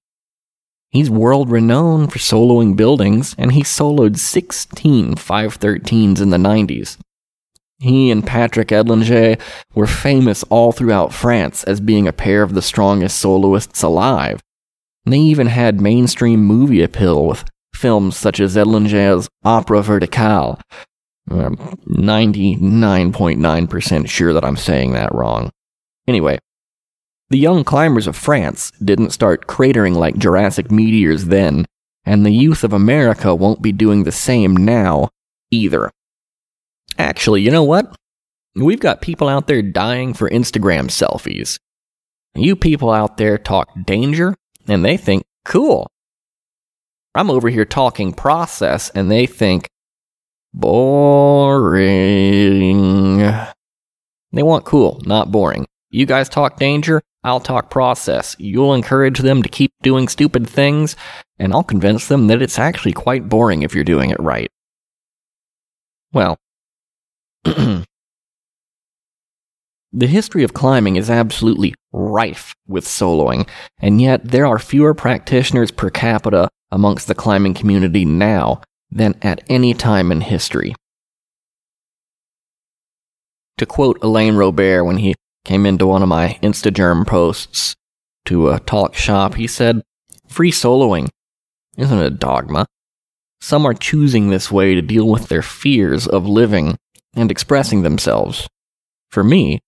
He's 0.90 1.10
world 1.10 1.50
renowned 1.50 2.12
for 2.12 2.20
soloing 2.20 2.76
buildings, 2.76 3.34
and 3.36 3.50
he 3.52 3.62
soloed 3.62 4.18
16 4.18 5.16
513s 5.16 6.20
in 6.20 6.30
the 6.30 6.36
90s. 6.36 6.96
He 7.80 8.12
and 8.12 8.24
Patrick 8.24 8.68
Edlinger 8.68 9.40
were 9.74 9.88
famous 9.88 10.44
all 10.44 10.70
throughout 10.70 11.12
France 11.12 11.64
as 11.64 11.80
being 11.80 12.06
a 12.06 12.12
pair 12.12 12.44
of 12.44 12.54
the 12.54 12.62
strongest 12.62 13.18
soloists 13.18 13.82
alive. 13.82 14.40
And 15.04 15.12
They 15.12 15.18
even 15.18 15.48
had 15.48 15.80
mainstream 15.80 16.44
movie 16.44 16.84
appeal 16.84 17.26
with 17.26 17.44
films 17.74 18.16
such 18.16 18.38
as 18.38 18.54
Edlinger's 18.54 19.28
Opera 19.44 19.82
Verticale. 19.82 20.60
I'm 21.28 21.56
99.9% 21.56 24.08
sure 24.08 24.32
that 24.32 24.44
I'm 24.44 24.56
saying 24.56 24.92
that 24.92 25.12
wrong. 25.12 25.50
Anyway, 26.06 26.38
the 27.30 27.38
young 27.38 27.64
climbers 27.64 28.06
of 28.06 28.16
France 28.16 28.70
didn't 28.82 29.10
start 29.10 29.46
cratering 29.46 29.94
like 29.94 30.16
Jurassic 30.16 30.70
meteors 30.70 31.26
then, 31.26 31.66
and 32.04 32.24
the 32.24 32.32
youth 32.32 32.64
of 32.64 32.72
America 32.72 33.34
won't 33.34 33.60
be 33.62 33.72
doing 33.72 34.04
the 34.04 34.12
same 34.12 34.56
now 34.56 35.10
either. 35.50 35.90
Actually, 36.98 37.42
you 37.42 37.50
know 37.50 37.64
what? 37.64 37.94
We've 38.54 38.80
got 38.80 39.02
people 39.02 39.28
out 39.28 39.46
there 39.46 39.62
dying 39.62 40.14
for 40.14 40.28
Instagram 40.30 40.86
selfies. 40.86 41.58
You 42.34 42.56
people 42.56 42.90
out 42.90 43.18
there 43.18 43.36
talk 43.38 43.68
danger, 43.84 44.34
and 44.66 44.84
they 44.84 44.96
think 44.96 45.24
cool. 45.44 45.86
I'm 47.14 47.30
over 47.30 47.48
here 47.50 47.64
talking 47.64 48.12
process, 48.12 48.90
and 48.90 49.10
they 49.10 49.26
think 49.26 49.68
boring. 50.54 51.78
They 54.32 54.42
want 54.42 54.64
cool, 54.64 55.00
not 55.04 55.30
boring. 55.30 55.66
You 55.90 56.06
guys 56.06 56.28
talk 56.28 56.58
danger, 56.58 57.02
I'll 57.24 57.40
talk 57.40 57.70
process. 57.70 58.36
You'll 58.38 58.74
encourage 58.74 59.18
them 59.18 59.42
to 59.42 59.48
keep 59.48 59.72
doing 59.82 60.08
stupid 60.08 60.48
things, 60.48 60.96
and 61.38 61.52
I'll 61.52 61.64
convince 61.64 62.08
them 62.08 62.28
that 62.28 62.42
it's 62.42 62.58
actually 62.58 62.92
quite 62.92 63.28
boring 63.28 63.62
if 63.62 63.74
you're 63.74 63.84
doing 63.84 64.10
it 64.10 64.20
right. 64.20 64.48
Well, 66.12 66.38
the 67.44 67.84
history 69.92 70.44
of 70.44 70.54
climbing 70.54 70.96
is 70.96 71.10
absolutely 71.10 71.74
rife 71.92 72.54
with 72.66 72.84
soloing, 72.84 73.48
and 73.78 74.00
yet 74.00 74.24
there 74.24 74.46
are 74.46 74.58
fewer 74.58 74.94
practitioners 74.94 75.70
per 75.70 75.90
capita 75.90 76.48
amongst 76.70 77.08
the 77.08 77.14
climbing 77.14 77.54
community 77.54 78.04
now 78.04 78.62
than 78.90 79.16
at 79.22 79.42
any 79.48 79.74
time 79.74 80.12
in 80.12 80.20
history. 80.20 80.74
To 83.58 83.66
quote 83.66 83.98
Alain 84.02 84.36
Robert 84.36 84.84
when 84.84 84.98
he 84.98 85.14
came 85.48 85.64
into 85.64 85.86
one 85.86 86.02
of 86.02 86.10
my 86.10 86.38
Instagerm 86.42 87.06
posts 87.06 87.74
to 88.26 88.50
a 88.50 88.60
talk 88.60 88.94
shop, 88.94 89.34
he 89.36 89.46
said, 89.46 89.80
Free 90.28 90.52
soloing 90.52 91.08
isn't 91.78 92.02
a 92.02 92.10
dogma. 92.10 92.66
Some 93.40 93.64
are 93.64 93.72
choosing 93.72 94.28
this 94.28 94.52
way 94.52 94.74
to 94.74 94.82
deal 94.82 95.08
with 95.08 95.28
their 95.28 95.40
fears 95.40 96.06
of 96.06 96.26
living 96.26 96.76
and 97.14 97.30
expressing 97.30 97.80
themselves. 97.80 98.46
For 99.10 99.24
me, 99.24 99.60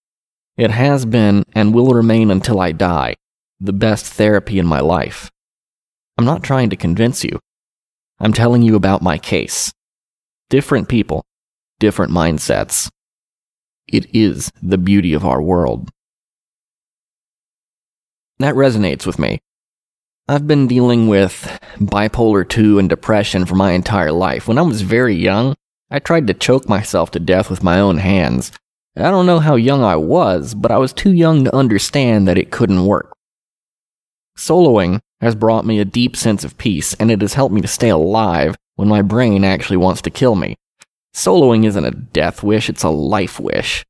it 0.58 0.70
has 0.70 1.06
been 1.06 1.44
and 1.54 1.72
will 1.72 1.94
remain 1.94 2.30
until 2.30 2.60
I 2.60 2.72
die 2.72 3.14
the 3.58 3.72
best 3.72 4.04
therapy 4.04 4.58
in 4.58 4.66
my 4.66 4.80
life. 4.80 5.30
I'm 6.18 6.26
not 6.26 6.42
trying 6.42 6.68
to 6.70 6.76
convince 6.76 7.24
you. 7.24 7.38
I'm 8.18 8.34
telling 8.34 8.60
you 8.60 8.76
about 8.76 9.00
my 9.00 9.16
case. 9.16 9.72
Different 10.50 10.90
people, 10.90 11.24
different 11.78 12.12
mindsets. 12.12 12.90
It 13.90 14.06
is 14.14 14.52
the 14.62 14.78
beauty 14.78 15.12
of 15.14 15.24
our 15.26 15.42
world. 15.42 15.90
That 18.38 18.54
resonates 18.54 19.04
with 19.04 19.18
me. 19.18 19.40
I've 20.28 20.46
been 20.46 20.68
dealing 20.68 21.08
with 21.08 21.58
bipolar 21.78 22.48
2 22.48 22.78
and 22.78 22.88
depression 22.88 23.44
for 23.46 23.56
my 23.56 23.72
entire 23.72 24.12
life. 24.12 24.46
When 24.46 24.58
I 24.58 24.62
was 24.62 24.82
very 24.82 25.16
young, 25.16 25.56
I 25.90 25.98
tried 25.98 26.28
to 26.28 26.34
choke 26.34 26.68
myself 26.68 27.10
to 27.10 27.18
death 27.18 27.50
with 27.50 27.64
my 27.64 27.80
own 27.80 27.98
hands. 27.98 28.52
I 28.96 29.10
don't 29.10 29.26
know 29.26 29.40
how 29.40 29.56
young 29.56 29.82
I 29.82 29.96
was, 29.96 30.54
but 30.54 30.70
I 30.70 30.78
was 30.78 30.92
too 30.92 31.12
young 31.12 31.44
to 31.44 31.56
understand 31.56 32.28
that 32.28 32.38
it 32.38 32.52
couldn't 32.52 32.86
work. 32.86 33.12
Soloing 34.38 35.00
has 35.20 35.34
brought 35.34 35.66
me 35.66 35.80
a 35.80 35.84
deep 35.84 36.16
sense 36.16 36.44
of 36.44 36.56
peace, 36.58 36.94
and 36.94 37.10
it 37.10 37.20
has 37.22 37.34
helped 37.34 37.54
me 37.54 37.60
to 37.60 37.68
stay 37.68 37.88
alive 37.88 38.56
when 38.76 38.88
my 38.88 39.02
brain 39.02 39.42
actually 39.42 39.78
wants 39.78 40.00
to 40.02 40.10
kill 40.10 40.36
me. 40.36 40.56
Soloing 41.14 41.66
isn't 41.66 41.84
a 41.84 41.90
death 41.90 42.42
wish, 42.42 42.68
it's 42.68 42.82
a 42.82 42.88
life 42.88 43.40
wish. 43.40 43.84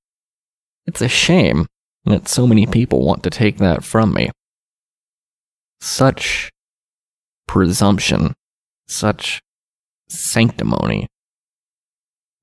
It's 0.86 1.00
a 1.00 1.08
shame 1.08 1.66
that 2.04 2.28
so 2.28 2.46
many 2.46 2.66
people 2.66 3.04
want 3.04 3.22
to 3.24 3.30
take 3.30 3.58
that 3.58 3.84
from 3.84 4.14
me. 4.14 4.30
Such 5.80 6.50
presumption, 7.46 8.34
such 8.88 9.40
sanctimony. 10.08 11.06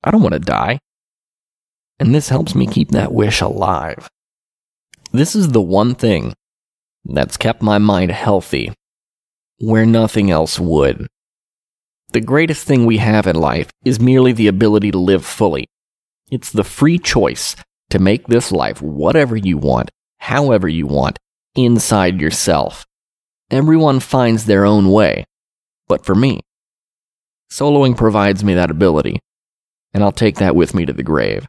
I 0.04 0.10
don't 0.10 0.22
want 0.22 0.34
to 0.34 0.40
die. 0.40 0.78
And 1.98 2.14
this 2.14 2.28
helps 2.28 2.54
me 2.54 2.66
keep 2.66 2.90
that 2.90 3.12
wish 3.12 3.40
alive. 3.40 4.08
This 5.12 5.34
is 5.34 5.48
the 5.48 5.60
one 5.60 5.94
thing 5.94 6.34
that's 7.04 7.36
kept 7.36 7.62
my 7.62 7.78
mind 7.78 8.12
healthy 8.12 8.72
where 9.58 9.86
nothing 9.86 10.30
else 10.30 10.58
would. 10.58 11.08
The 12.10 12.20
greatest 12.22 12.66
thing 12.66 12.86
we 12.86 12.96
have 12.98 13.26
in 13.26 13.36
life 13.36 13.68
is 13.84 14.00
merely 14.00 14.32
the 14.32 14.46
ability 14.46 14.90
to 14.92 14.98
live 14.98 15.26
fully. 15.26 15.66
It's 16.30 16.50
the 16.50 16.64
free 16.64 16.98
choice 16.98 17.54
to 17.90 17.98
make 17.98 18.26
this 18.26 18.50
life 18.50 18.80
whatever 18.80 19.36
you 19.36 19.58
want, 19.58 19.90
however 20.18 20.68
you 20.68 20.86
want, 20.86 21.18
inside 21.54 22.18
yourself. 22.18 22.86
Everyone 23.50 24.00
finds 24.00 24.46
their 24.46 24.64
own 24.64 24.90
way. 24.90 25.24
But 25.86 26.06
for 26.06 26.14
me, 26.14 26.40
soloing 27.50 27.94
provides 27.94 28.42
me 28.42 28.54
that 28.54 28.70
ability, 28.70 29.20
and 29.92 30.02
I'll 30.02 30.12
take 30.12 30.36
that 30.36 30.56
with 30.56 30.74
me 30.74 30.86
to 30.86 30.94
the 30.94 31.02
grave. 31.02 31.46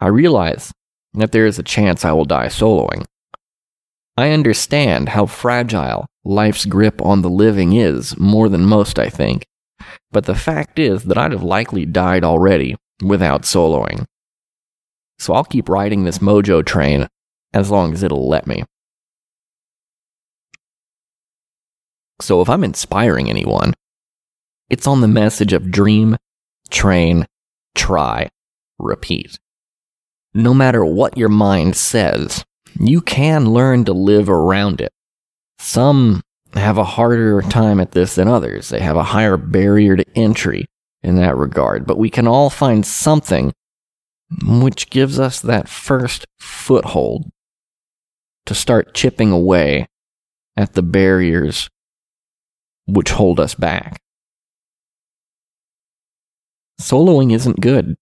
I 0.00 0.08
realize 0.08 0.72
that 1.14 1.30
there 1.30 1.46
is 1.46 1.60
a 1.60 1.64
chance 1.64 2.04
I 2.04 2.12
will 2.12 2.24
die 2.24 2.46
soloing. 2.46 3.04
I 4.16 4.30
understand 4.30 5.10
how 5.10 5.26
fragile 5.26 6.06
life's 6.24 6.64
grip 6.64 7.00
on 7.00 7.22
the 7.22 7.30
living 7.30 7.74
is 7.74 8.18
more 8.18 8.48
than 8.48 8.64
most, 8.64 8.98
I 8.98 9.08
think. 9.08 9.44
But 10.10 10.26
the 10.26 10.34
fact 10.34 10.78
is 10.78 11.04
that 11.04 11.18
I'd 11.18 11.32
have 11.32 11.42
likely 11.42 11.86
died 11.86 12.24
already 12.24 12.76
without 13.02 13.42
soloing. 13.42 14.04
So 15.18 15.34
I'll 15.34 15.44
keep 15.44 15.68
riding 15.68 16.04
this 16.04 16.18
mojo 16.18 16.64
train 16.64 17.08
as 17.52 17.70
long 17.70 17.92
as 17.92 18.02
it'll 18.02 18.28
let 18.28 18.46
me. 18.46 18.64
So 22.20 22.40
if 22.40 22.48
I'm 22.48 22.64
inspiring 22.64 23.28
anyone, 23.28 23.74
it's 24.70 24.86
on 24.86 25.00
the 25.00 25.08
message 25.08 25.52
of 25.52 25.70
dream, 25.70 26.16
train, 26.70 27.26
try, 27.74 28.28
repeat. 28.78 29.38
No 30.34 30.54
matter 30.54 30.84
what 30.84 31.18
your 31.18 31.28
mind 31.28 31.76
says, 31.76 32.44
you 32.80 33.00
can 33.00 33.50
learn 33.50 33.84
to 33.84 33.92
live 33.92 34.30
around 34.30 34.80
it. 34.80 34.92
Some 35.58 36.22
have 36.54 36.78
a 36.78 36.84
harder 36.84 37.42
time 37.42 37.80
at 37.80 37.92
this 37.92 38.14
than 38.16 38.28
others. 38.28 38.68
They 38.68 38.80
have 38.80 38.96
a 38.96 39.02
higher 39.02 39.36
barrier 39.36 39.96
to 39.96 40.04
entry 40.14 40.66
in 41.02 41.16
that 41.16 41.36
regard, 41.36 41.86
but 41.86 41.98
we 41.98 42.10
can 42.10 42.26
all 42.26 42.50
find 42.50 42.86
something 42.86 43.52
which 44.44 44.90
gives 44.90 45.18
us 45.18 45.40
that 45.40 45.68
first 45.68 46.26
foothold 46.38 47.30
to 48.46 48.54
start 48.54 48.94
chipping 48.94 49.30
away 49.30 49.86
at 50.56 50.74
the 50.74 50.82
barriers 50.82 51.68
which 52.86 53.10
hold 53.10 53.38
us 53.38 53.54
back. 53.54 53.98
Soloing 56.80 57.32
isn't 57.32 57.60
good, 57.60 57.94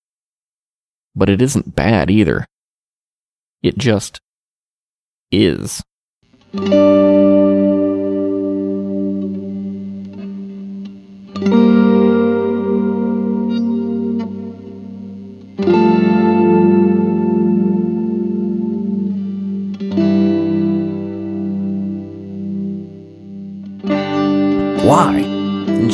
but 1.14 1.28
it 1.28 1.42
isn't 1.42 1.76
bad 1.76 2.10
either. 2.10 2.46
It 3.62 3.76
just 3.76 4.20
is. 5.30 5.82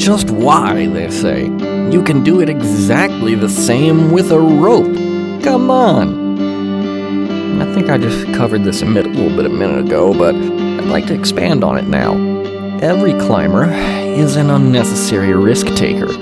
Just 0.07 0.31
why, 0.31 0.87
they 0.87 1.11
say. 1.11 1.47
You 1.91 2.01
can 2.01 2.23
do 2.23 2.41
it 2.41 2.49
exactly 2.49 3.35
the 3.35 3.49
same 3.49 4.13
with 4.13 4.31
a 4.31 4.39
rope. 4.39 4.95
Come 5.43 5.69
on. 5.69 7.61
I 7.61 7.75
think 7.75 7.91
I 7.91 7.99
just 7.99 8.25
covered 8.33 8.63
this 8.63 8.83
a, 8.83 8.85
little 8.85 9.35
bit 9.35 9.47
a 9.47 9.49
minute 9.49 9.85
ago, 9.85 10.17
but 10.17 10.37
I'd 10.37 10.85
like 10.85 11.09
to 11.09 11.15
expand 11.15 11.65
on 11.65 11.77
it 11.77 11.89
now. 11.89 12.15
Every 12.81 13.15
climber 13.15 13.65
is 13.65 14.37
an 14.37 14.49
unnecessary 14.49 15.33
risk 15.33 15.67
taker. 15.75 16.13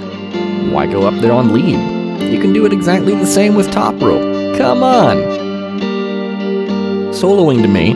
Why 0.71 0.87
go 0.87 1.07
up 1.07 1.21
there 1.21 1.33
on 1.33 1.53
lead? 1.53 2.23
You 2.33 2.41
can 2.41 2.55
do 2.55 2.65
it 2.65 2.73
exactly 2.73 3.15
the 3.15 3.27
same 3.27 3.55
with 3.55 3.71
top 3.71 4.01
rope. 4.01 4.57
Come 4.57 4.83
on! 4.83 5.19
Soloing 7.13 7.61
to 7.61 7.69
me 7.69 7.93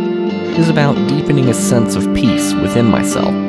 is 0.59 0.69
about 0.69 0.97
deepening 1.09 1.49
a 1.49 1.55
sense 1.55 1.97
of 1.97 2.15
peace 2.15 2.53
within 2.53 2.85
myself. 2.85 3.48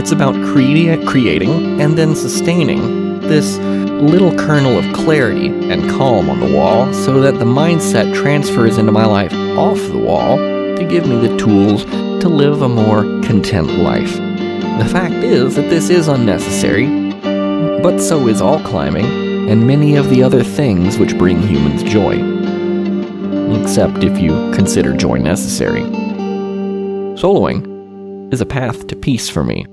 It's 0.00 0.12
about 0.12 0.32
cre- 0.32 1.04
creating 1.04 1.78
and 1.78 1.98
then 1.98 2.16
sustaining 2.16 3.20
this 3.20 3.58
little 3.58 4.34
kernel 4.34 4.78
of 4.78 4.94
clarity 4.94 5.48
and 5.48 5.90
calm 5.90 6.30
on 6.30 6.40
the 6.40 6.56
wall 6.56 6.90
so 6.94 7.20
that 7.20 7.38
the 7.38 7.44
mindset 7.44 8.14
transfers 8.14 8.78
into 8.78 8.92
my 8.92 9.04
life 9.04 9.30
off 9.58 9.76
the 9.88 9.98
wall 9.98 10.38
to 10.38 10.86
give 10.88 11.06
me 11.06 11.28
the 11.28 11.36
tools 11.36 11.84
to 11.84 12.30
live 12.30 12.62
a 12.62 12.68
more 12.68 13.02
content 13.20 13.68
life. 13.74 14.14
The 14.14 14.88
fact 14.90 15.16
is 15.16 15.56
that 15.56 15.68
this 15.68 15.90
is 15.90 16.08
unnecessary, 16.08 16.86
but 17.82 17.98
so 17.98 18.26
is 18.26 18.40
all 18.40 18.58
climbing 18.60 19.50
and 19.50 19.66
many 19.66 19.96
of 19.96 20.08
the 20.08 20.22
other 20.22 20.42
things 20.42 20.96
which 20.96 21.18
bring 21.18 21.42
humans 21.42 21.82
joy. 21.82 22.14
Except 23.60 24.02
if 24.02 24.18
you 24.18 24.30
consider 24.54 24.96
joy 24.96 25.18
necessary. 25.18 25.82
Soloing 27.20 28.32
is 28.32 28.40
a 28.40 28.46
path 28.46 28.86
to 28.86 28.96
peace 28.96 29.28
for 29.28 29.44
me. 29.44 29.66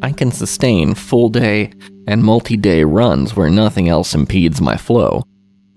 I 0.00 0.12
can 0.12 0.30
sustain 0.30 0.94
full 0.94 1.28
day 1.28 1.72
and 2.06 2.22
multi 2.22 2.56
day 2.56 2.84
runs 2.84 3.34
where 3.34 3.50
nothing 3.50 3.88
else 3.88 4.14
impedes 4.14 4.60
my 4.60 4.76
flow. 4.76 5.24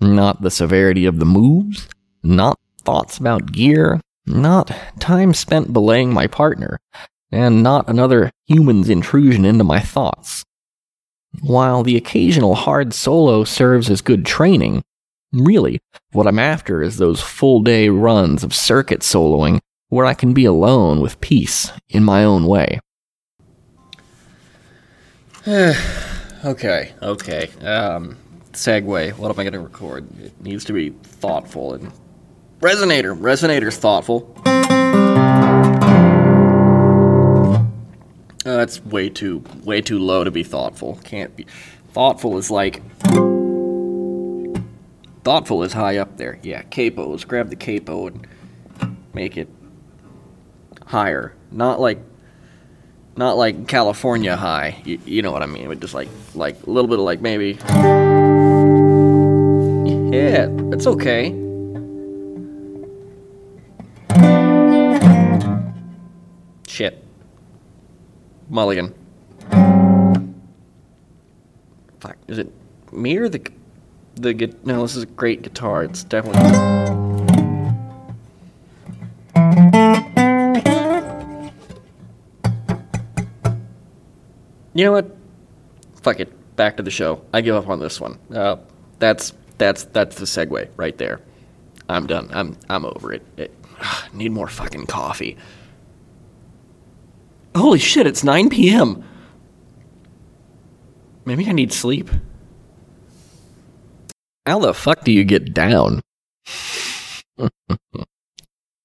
Not 0.00 0.42
the 0.42 0.50
severity 0.50 1.06
of 1.06 1.18
the 1.18 1.24
moves, 1.24 1.88
not 2.22 2.58
thoughts 2.82 3.18
about 3.18 3.52
gear, 3.52 4.00
not 4.26 4.72
time 5.00 5.34
spent 5.34 5.72
belaying 5.72 6.12
my 6.12 6.26
partner, 6.26 6.78
and 7.30 7.62
not 7.62 7.88
another 7.88 8.30
human's 8.46 8.88
intrusion 8.88 9.44
into 9.44 9.64
my 9.64 9.80
thoughts. 9.80 10.44
While 11.40 11.82
the 11.82 11.96
occasional 11.96 12.54
hard 12.54 12.94
solo 12.94 13.44
serves 13.44 13.90
as 13.90 14.02
good 14.02 14.24
training, 14.26 14.82
really, 15.32 15.80
what 16.12 16.26
I'm 16.26 16.38
after 16.38 16.82
is 16.82 16.96
those 16.98 17.20
full 17.20 17.62
day 17.62 17.88
runs 17.88 18.44
of 18.44 18.54
circuit 18.54 19.00
soloing 19.00 19.60
where 19.88 20.06
I 20.06 20.14
can 20.14 20.32
be 20.32 20.44
alone 20.44 21.00
with 21.00 21.20
peace 21.20 21.72
in 21.88 22.04
my 22.04 22.24
own 22.24 22.46
way. 22.46 22.80
okay, 26.44 26.92
okay. 27.02 27.50
Um, 27.62 28.16
segue. 28.52 29.18
What 29.18 29.32
am 29.32 29.40
I 29.40 29.42
going 29.42 29.52
to 29.54 29.58
record? 29.60 30.06
It 30.20 30.40
needs 30.40 30.64
to 30.66 30.72
be 30.72 30.90
thoughtful 30.90 31.74
and 31.74 31.90
resonator. 32.60 33.18
Resonator's 33.18 33.76
thoughtful. 33.76 34.32
Uh, 38.44 38.56
that's 38.56 38.84
way 38.84 39.08
too 39.08 39.42
way 39.64 39.80
too 39.80 39.98
low 39.98 40.22
to 40.22 40.30
be 40.30 40.44
thoughtful. 40.44 41.00
Can't 41.02 41.34
be. 41.34 41.44
Thoughtful 41.90 42.38
is 42.38 42.48
like. 42.48 42.80
Thoughtful 45.24 45.64
is 45.64 45.72
high 45.72 45.96
up 45.98 46.18
there. 46.18 46.38
Yeah, 46.44 46.62
capos. 46.62 47.26
Grab 47.26 47.50
the 47.50 47.56
capo 47.56 48.06
and 48.06 48.28
make 49.12 49.36
it 49.36 49.48
higher. 50.86 51.34
Not 51.50 51.80
like. 51.80 51.98
Not 53.16 53.36
like 53.36 53.68
California 53.68 54.36
high. 54.36 54.80
You, 54.84 54.98
you 55.04 55.22
know 55.22 55.32
what 55.32 55.42
I 55.42 55.46
mean? 55.46 55.68
But 55.68 55.80
just 55.80 55.92
like 55.92 56.08
like 56.34 56.66
a 56.66 56.70
little 56.70 56.88
bit 56.88 56.98
of 56.98 57.04
like 57.04 57.20
maybe. 57.20 57.58
Yeah, 60.12 60.48
it's 60.72 60.86
okay. 60.86 61.30
Shit. 66.66 67.04
Mulligan. 68.48 68.94
Fuck, 72.00 72.16
is 72.28 72.38
it 72.38 72.50
me 72.92 73.16
or 73.18 73.28
the 73.28 73.46
the 74.14 74.54
no? 74.64 74.82
This 74.82 74.96
is 74.96 75.02
a 75.02 75.06
great 75.06 75.42
guitar. 75.42 75.84
It's 75.84 76.02
definitely. 76.02 77.11
You 84.74 84.84
know 84.84 84.92
what? 84.92 85.16
Fuck 86.02 86.20
it. 86.20 86.56
Back 86.56 86.76
to 86.76 86.82
the 86.82 86.90
show. 86.90 87.22
I 87.32 87.40
give 87.40 87.56
up 87.56 87.68
on 87.68 87.80
this 87.80 88.00
one. 88.00 88.18
Uh, 88.34 88.56
that's 88.98 89.32
that's 89.58 89.84
that's 89.84 90.16
the 90.16 90.24
segue 90.24 90.68
right 90.76 90.96
there. 90.98 91.20
I'm 91.88 92.06
done. 92.06 92.30
I'm 92.32 92.56
I'm 92.68 92.84
over 92.84 93.12
it. 93.12 93.22
it 93.36 93.54
need 94.12 94.32
more 94.32 94.48
fucking 94.48 94.86
coffee. 94.86 95.36
Holy 97.54 97.78
shit, 97.78 98.06
it's 98.06 98.24
9 98.24 98.48
p.m. 98.48 99.04
Maybe 101.24 101.46
I 101.46 101.52
need 101.52 101.72
sleep. 101.72 102.10
How 104.46 104.58
the 104.58 104.74
fuck 104.74 105.04
do 105.04 105.12
you 105.12 105.24
get 105.24 105.54
down? 105.54 106.00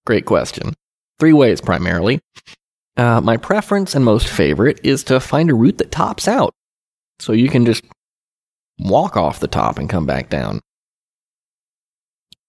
Great 0.06 0.26
question. 0.26 0.74
Three 1.20 1.34
ways 1.34 1.62
primarily. 1.62 2.20
Uh, 2.98 3.22
my 3.22 3.38
preference 3.38 3.94
and 3.94 4.04
most 4.04 4.28
favorite 4.28 4.80
is 4.84 5.04
to 5.04 5.20
find 5.20 5.52
a 5.52 5.56
route 5.56 5.78
that 5.78 5.92
tops 5.92 6.28
out. 6.28 6.54
So 7.20 7.32
you 7.32 7.48
can 7.48 7.66
just 7.66 7.84
walk 8.80 9.16
off 9.16 9.40
the 9.40 9.48
top 9.48 9.78
and 9.78 9.90
come 9.90 10.06
back 10.06 10.30
down. 10.30 10.60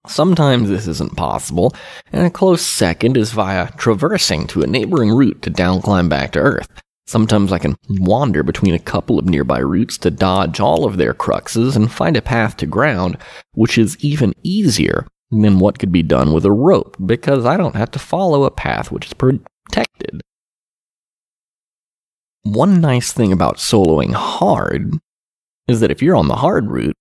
Sometimes 0.06 0.70
this 0.70 0.86
isn't 0.86 1.16
possible, 1.16 1.74
and 2.12 2.24
a 2.24 2.30
close 2.30 2.62
second 2.62 3.18
is 3.18 3.32
via 3.32 3.70
traversing 3.72 4.46
to 4.48 4.62
a 4.62 4.66
neighboring 4.66 5.10
route 5.10 5.42
to 5.42 5.50
downclimb 5.50 6.08
back 6.08 6.32
to 6.32 6.38
Earth. 6.38 6.68
Sometimes 7.06 7.52
I 7.52 7.58
can 7.58 7.76
wander 7.88 8.42
between 8.42 8.74
a 8.74 8.78
couple 8.78 9.18
of 9.18 9.26
nearby 9.26 9.58
routes 9.58 9.98
to 9.98 10.10
dodge 10.10 10.60
all 10.60 10.84
of 10.86 10.96
their 10.96 11.12
cruxes 11.12 11.76
and 11.76 11.92
find 11.92 12.16
a 12.16 12.22
path 12.22 12.56
to 12.58 12.66
ground, 12.66 13.18
which 13.52 13.76
is 13.76 14.02
even 14.02 14.34
easier 14.42 15.06
than 15.30 15.58
what 15.58 15.78
could 15.78 15.92
be 15.92 16.02
done 16.02 16.32
with 16.32 16.46
a 16.46 16.52
rope, 16.52 16.96
because 17.04 17.44
I 17.44 17.58
don't 17.58 17.76
have 17.76 17.90
to 17.90 17.98
follow 17.98 18.44
a 18.44 18.50
path 18.50 18.90
which 18.90 19.06
is 19.06 19.14
protected. 19.14 20.22
One 22.52 22.80
nice 22.80 23.12
thing 23.12 23.30
about 23.30 23.58
soloing 23.58 24.14
hard 24.14 24.94
is 25.66 25.80
that 25.80 25.90
if 25.90 26.00
you're 26.00 26.16
on 26.16 26.28
the 26.28 26.36
hard 26.36 26.70
route, 26.70 26.96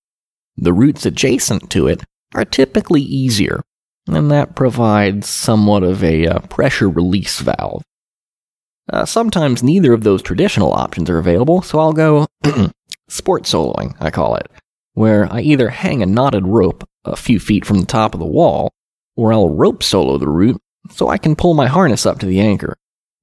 the 0.58 0.74
routes 0.74 1.06
adjacent 1.06 1.70
to 1.72 1.88
it 1.88 2.04
are 2.36 2.44
typically 2.44 3.02
easier, 3.02 3.62
and 4.08 4.30
that 4.30 4.58
provides 4.58 5.30
somewhat 5.30 5.84
of 5.84 6.04
a 6.04 6.28
uh, 6.28 6.40
pressure 6.40 6.90
release 6.90 7.40
valve. 7.40 7.82
Uh, 8.92 9.06
sometimes 9.06 9.64
neither 9.64 9.94
of 9.94 10.04
those 10.04 10.22
traditional 10.22 10.74
options 10.74 11.10
are 11.10 11.18
available, 11.18 11.62
so 11.62 11.80
I'll 11.80 11.94
go 11.94 12.28
sport 13.08 13.44
soloing, 13.44 13.96
I 14.02 14.10
call 14.10 14.36
it, 14.36 14.48
where 14.96 15.32
I 15.32 15.40
either 15.40 15.70
hang 15.70 16.04
a 16.04 16.06
knotted 16.06 16.46
rope 16.46 16.84
a 17.06 17.16
few 17.16 17.40
feet 17.40 17.64
from 17.64 17.80
the 17.80 17.86
top 17.86 18.14
of 18.14 18.20
the 18.20 18.26
wall, 18.26 18.74
or 19.16 19.32
I'll 19.32 19.50
rope 19.50 19.82
solo 19.82 20.18
the 20.18 20.28
route 20.28 20.62
so 20.92 21.08
I 21.08 21.18
can 21.18 21.38
pull 21.38 21.54
my 21.54 21.68
harness 21.68 22.06
up 22.06 22.20
to 22.20 22.26
the 22.26 22.42
anchor. 22.42 22.76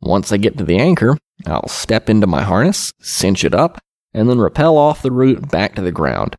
Once 0.04 0.30
I 0.32 0.36
get 0.36 0.58
to 0.58 0.64
the 0.64 0.76
anchor, 0.76 1.16
I'll 1.46 1.66
step 1.66 2.10
into 2.10 2.26
my 2.26 2.42
harness, 2.42 2.92
cinch 3.00 3.42
it 3.42 3.54
up, 3.54 3.80
and 4.12 4.28
then 4.28 4.38
rappel 4.38 4.76
off 4.76 5.00
the 5.00 5.10
route 5.10 5.50
back 5.50 5.74
to 5.74 5.82
the 5.82 5.92
ground. 5.92 6.36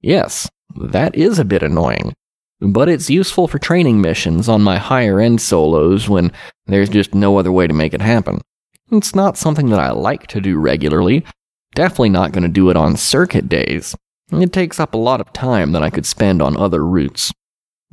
Yes, 0.00 0.48
that 0.74 1.14
is 1.14 1.38
a 1.38 1.44
bit 1.44 1.62
annoying, 1.62 2.14
but 2.60 2.88
it's 2.88 3.10
useful 3.10 3.48
for 3.48 3.58
training 3.58 4.00
missions 4.00 4.48
on 4.48 4.62
my 4.62 4.78
higher 4.78 5.20
end 5.20 5.42
solos 5.42 6.08
when 6.08 6.32
there's 6.66 6.88
just 6.88 7.14
no 7.14 7.38
other 7.38 7.52
way 7.52 7.66
to 7.66 7.74
make 7.74 7.92
it 7.92 8.00
happen. 8.00 8.40
It's 8.90 9.14
not 9.14 9.36
something 9.36 9.68
that 9.68 9.80
I 9.80 9.90
like 9.90 10.26
to 10.28 10.40
do 10.40 10.58
regularly, 10.58 11.22
definitely 11.74 12.10
not 12.10 12.32
going 12.32 12.44
to 12.44 12.48
do 12.48 12.70
it 12.70 12.76
on 12.76 12.96
circuit 12.96 13.46
days. 13.46 13.94
It 14.32 14.54
takes 14.54 14.80
up 14.80 14.94
a 14.94 14.98
lot 14.98 15.20
of 15.20 15.34
time 15.34 15.72
that 15.72 15.82
I 15.82 15.90
could 15.90 16.06
spend 16.06 16.40
on 16.40 16.56
other 16.56 16.84
routes, 16.84 17.30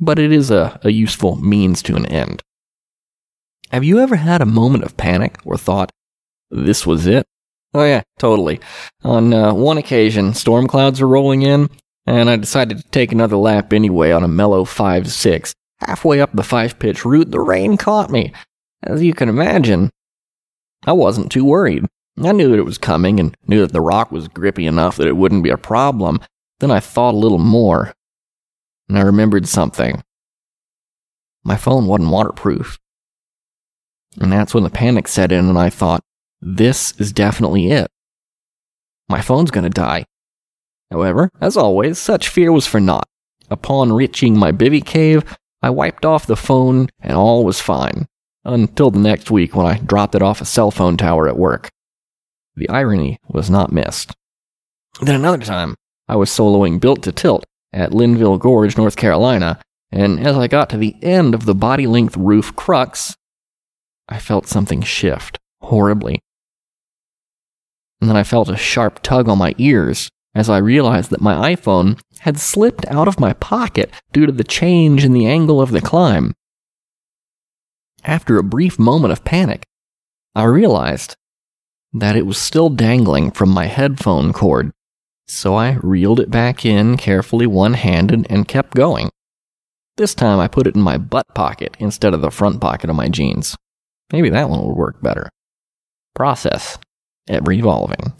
but 0.00 0.18
it 0.18 0.32
is 0.32 0.50
a, 0.50 0.80
a 0.82 0.90
useful 0.90 1.36
means 1.36 1.82
to 1.82 1.94
an 1.94 2.06
end. 2.06 2.42
Have 3.72 3.84
you 3.84 4.00
ever 4.00 4.16
had 4.16 4.42
a 4.42 4.46
moment 4.46 4.84
of 4.84 4.98
panic 4.98 5.38
or 5.46 5.56
thought, 5.56 5.90
this 6.50 6.86
was 6.86 7.06
it? 7.06 7.24
Oh, 7.72 7.84
yeah, 7.84 8.02
totally. 8.18 8.60
On 9.02 9.32
uh, 9.32 9.54
one 9.54 9.78
occasion, 9.78 10.34
storm 10.34 10.68
clouds 10.68 11.00
were 11.00 11.08
rolling 11.08 11.40
in, 11.40 11.70
and 12.06 12.28
I 12.28 12.36
decided 12.36 12.76
to 12.78 12.88
take 12.90 13.12
another 13.12 13.36
lap 13.36 13.72
anyway 13.72 14.10
on 14.10 14.24
a 14.24 14.28
mellow 14.28 14.66
5 14.66 15.10
6. 15.10 15.54
Halfway 15.80 16.20
up 16.20 16.30
the 16.34 16.42
five 16.42 16.78
pitch 16.78 17.06
route, 17.06 17.30
the 17.30 17.40
rain 17.40 17.78
caught 17.78 18.10
me. 18.10 18.34
As 18.82 19.02
you 19.02 19.14
can 19.14 19.30
imagine, 19.30 19.90
I 20.84 20.92
wasn't 20.92 21.32
too 21.32 21.44
worried. 21.44 21.86
I 22.22 22.32
knew 22.32 22.50
that 22.50 22.58
it 22.58 22.66
was 22.66 22.76
coming 22.76 23.18
and 23.18 23.34
knew 23.46 23.60
that 23.60 23.72
the 23.72 23.80
rock 23.80 24.12
was 24.12 24.28
grippy 24.28 24.66
enough 24.66 24.98
that 24.98 25.08
it 25.08 25.16
wouldn't 25.16 25.44
be 25.44 25.50
a 25.50 25.56
problem. 25.56 26.20
Then 26.60 26.70
I 26.70 26.78
thought 26.78 27.14
a 27.14 27.16
little 27.16 27.38
more. 27.38 27.94
And 28.90 28.98
I 28.98 29.00
remembered 29.00 29.48
something. 29.48 30.02
My 31.42 31.56
phone 31.56 31.86
wasn't 31.86 32.10
waterproof. 32.10 32.78
And 34.20 34.32
that's 34.32 34.54
when 34.54 34.64
the 34.64 34.70
panic 34.70 35.08
set 35.08 35.32
in, 35.32 35.48
and 35.48 35.58
I 35.58 35.70
thought, 35.70 36.02
this 36.40 36.92
is 36.98 37.12
definitely 37.12 37.70
it. 37.70 37.90
My 39.08 39.20
phone's 39.20 39.50
gonna 39.50 39.70
die. 39.70 40.04
However, 40.90 41.30
as 41.40 41.56
always, 41.56 41.98
such 41.98 42.28
fear 42.28 42.52
was 42.52 42.66
for 42.66 42.80
naught. 42.80 43.08
Upon 43.50 43.92
reaching 43.92 44.38
my 44.38 44.52
bivy 44.52 44.84
cave, 44.84 45.24
I 45.62 45.70
wiped 45.70 46.04
off 46.04 46.26
the 46.26 46.36
phone 46.36 46.88
and 47.00 47.16
all 47.16 47.44
was 47.44 47.60
fine. 47.60 48.06
Until 48.44 48.90
the 48.90 48.98
next 48.98 49.30
week 49.30 49.54
when 49.54 49.66
I 49.66 49.78
dropped 49.78 50.14
it 50.14 50.22
off 50.22 50.40
a 50.40 50.44
cell 50.44 50.70
phone 50.70 50.96
tower 50.96 51.28
at 51.28 51.38
work. 51.38 51.70
The 52.56 52.68
irony 52.68 53.18
was 53.28 53.48
not 53.48 53.72
missed. 53.72 54.12
Then 55.00 55.14
another 55.14 55.38
time, 55.38 55.76
I 56.08 56.16
was 56.16 56.28
soloing 56.28 56.80
Built 56.80 57.02
to 57.04 57.12
Tilt 57.12 57.44
at 57.72 57.94
Linville 57.94 58.38
Gorge, 58.38 58.76
North 58.76 58.96
Carolina, 58.96 59.60
and 59.90 60.20
as 60.26 60.36
I 60.36 60.48
got 60.48 60.68
to 60.70 60.76
the 60.76 60.96
end 61.02 61.34
of 61.34 61.44
the 61.44 61.54
body 61.54 61.86
length 61.86 62.16
roof 62.16 62.54
crux, 62.56 63.16
I 64.12 64.18
felt 64.18 64.46
something 64.46 64.82
shift 64.82 65.38
horribly. 65.62 66.20
And 67.98 68.10
then 68.10 68.16
I 68.16 68.24
felt 68.24 68.50
a 68.50 68.58
sharp 68.58 69.02
tug 69.02 69.26
on 69.26 69.38
my 69.38 69.54
ears 69.56 70.10
as 70.34 70.50
I 70.50 70.58
realized 70.58 71.08
that 71.10 71.22
my 71.22 71.54
iPhone 71.54 71.98
had 72.20 72.38
slipped 72.38 72.84
out 72.88 73.08
of 73.08 73.18
my 73.18 73.32
pocket 73.32 73.90
due 74.12 74.26
to 74.26 74.32
the 74.32 74.44
change 74.44 75.02
in 75.02 75.14
the 75.14 75.26
angle 75.26 75.62
of 75.62 75.70
the 75.70 75.80
climb. 75.80 76.34
After 78.04 78.36
a 78.36 78.42
brief 78.42 78.78
moment 78.78 79.12
of 79.12 79.24
panic, 79.24 79.64
I 80.34 80.44
realized 80.44 81.16
that 81.94 82.16
it 82.16 82.26
was 82.26 82.36
still 82.36 82.68
dangling 82.68 83.30
from 83.30 83.48
my 83.48 83.64
headphone 83.64 84.34
cord, 84.34 84.72
so 85.26 85.54
I 85.54 85.78
reeled 85.82 86.20
it 86.20 86.30
back 86.30 86.66
in 86.66 86.98
carefully 86.98 87.46
one 87.46 87.74
handed 87.74 88.26
and 88.28 88.46
kept 88.46 88.74
going. 88.74 89.08
This 89.96 90.14
time 90.14 90.38
I 90.38 90.48
put 90.48 90.66
it 90.66 90.74
in 90.74 90.82
my 90.82 90.98
butt 90.98 91.28
pocket 91.34 91.76
instead 91.78 92.12
of 92.12 92.20
the 92.20 92.30
front 92.30 92.60
pocket 92.60 92.90
of 92.90 92.96
my 92.96 93.08
jeans. 93.08 93.56
Maybe 94.12 94.28
that 94.30 94.50
one 94.50 94.66
would 94.66 94.76
work 94.76 95.00
better. 95.00 95.28
Process 96.14 96.78
ever 97.28 97.50
evolving. 97.52 98.12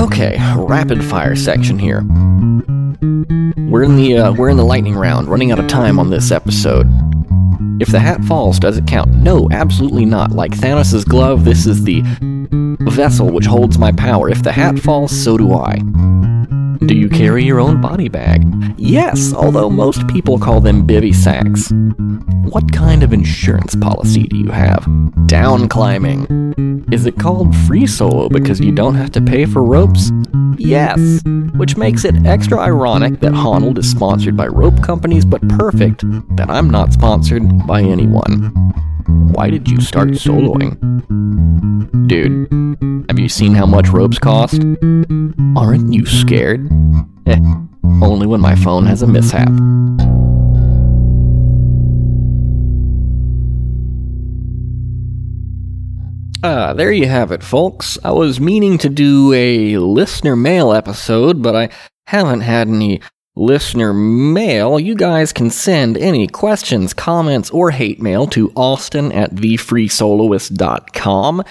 okay, 0.00 0.38
rapid 0.56 1.04
fire 1.04 1.36
section 1.36 1.78
here. 1.78 2.02
We're 3.68 3.82
in 3.82 3.96
the 3.96 4.16
uh, 4.16 4.32
we're 4.32 4.48
in 4.48 4.56
the 4.56 4.64
lightning 4.64 4.94
round, 4.94 5.28
running 5.28 5.52
out 5.52 5.58
of 5.58 5.66
time 5.66 5.98
on 5.98 6.10
this 6.10 6.30
episode. 6.30 6.86
If 7.80 7.88
the 7.88 7.98
hat 7.98 8.22
falls, 8.24 8.58
does 8.58 8.78
it 8.78 8.86
count? 8.86 9.10
No, 9.14 9.48
absolutely 9.50 10.04
not. 10.04 10.32
Like 10.32 10.52
Thanos' 10.52 11.04
glove, 11.04 11.44
this 11.44 11.66
is 11.66 11.84
the 11.84 12.02
vessel 12.90 13.30
which 13.30 13.46
holds 13.46 13.78
my 13.78 13.92
power. 13.92 14.30
If 14.30 14.42
the 14.42 14.52
hat 14.52 14.78
falls, 14.78 15.10
so 15.10 15.36
do 15.36 15.52
I. 15.52 15.80
Do 16.80 16.94
you 16.94 17.08
carry 17.08 17.44
your 17.44 17.60
own 17.60 17.80
body 17.80 18.08
bag? 18.08 18.44
Yes, 18.76 19.32
although 19.32 19.70
most 19.70 20.06
people 20.08 20.38
call 20.38 20.60
them 20.60 20.86
bivy 20.86 21.14
sacks. 21.14 21.70
What 22.50 22.72
kind 22.72 23.02
of 23.02 23.12
insurance 23.12 23.74
policy 23.76 24.24
do 24.24 24.36
you 24.36 24.50
have? 24.50 24.86
Down 25.26 25.68
climbing. 25.68 26.84
Is 26.92 27.06
it 27.06 27.18
called 27.18 27.54
free 27.66 27.86
solo 27.86 28.28
because 28.28 28.60
you 28.60 28.72
don't 28.72 28.94
have 28.94 29.10
to 29.12 29.20
pay 29.20 29.46
for 29.46 29.62
ropes? 29.62 30.10
Yes, 30.56 31.22
which 31.54 31.76
makes 31.76 32.04
it 32.04 32.14
extra 32.26 32.58
ironic 32.58 33.20
that 33.20 33.32
Honnold 33.32 33.78
is 33.78 33.90
sponsored 33.90 34.36
by 34.36 34.46
rope 34.46 34.82
companies, 34.82 35.24
but 35.24 35.46
perfect 35.50 36.02
that 36.36 36.50
I'm 36.50 36.70
not 36.70 36.92
sponsored 36.92 37.66
by 37.66 37.82
anyone. 37.82 38.52
Why 39.06 39.50
did 39.50 39.68
you 39.68 39.80
start 39.80 40.10
soloing? 40.10 40.78
Dude, 42.06 42.48
have 43.08 43.18
you 43.18 43.28
seen 43.28 43.54
how 43.54 43.66
much 43.66 43.88
ropes 43.88 44.18
cost? 44.18 44.60
Aren't 45.56 45.92
you 45.92 46.06
scared? 46.06 46.68
Eh, 47.26 47.40
only 48.02 48.26
when 48.26 48.40
my 48.40 48.54
phone 48.54 48.86
has 48.86 49.02
a 49.02 49.06
mishap. 49.06 49.48
Ah, 56.46 56.74
there 56.74 56.92
you 56.92 57.06
have 57.06 57.32
it, 57.32 57.42
folks. 57.42 57.96
I 58.04 58.10
was 58.10 58.38
meaning 58.38 58.76
to 58.78 58.90
do 58.90 59.32
a 59.32 59.78
listener 59.78 60.36
mail 60.36 60.72
episode, 60.74 61.42
but 61.42 61.56
I 61.56 61.70
haven't 62.06 62.42
had 62.42 62.68
any 62.68 63.00
listener 63.36 63.92
mail, 63.92 64.78
you 64.78 64.94
guys 64.94 65.32
can 65.32 65.50
send 65.50 65.98
any 65.98 66.26
questions, 66.26 66.94
comments, 66.94 67.50
or 67.50 67.70
hate 67.70 68.00
mail 68.00 68.26
to 68.28 68.52
austin 68.54 69.12
at 69.12 69.34
thefreesoloist.com. 69.34 71.42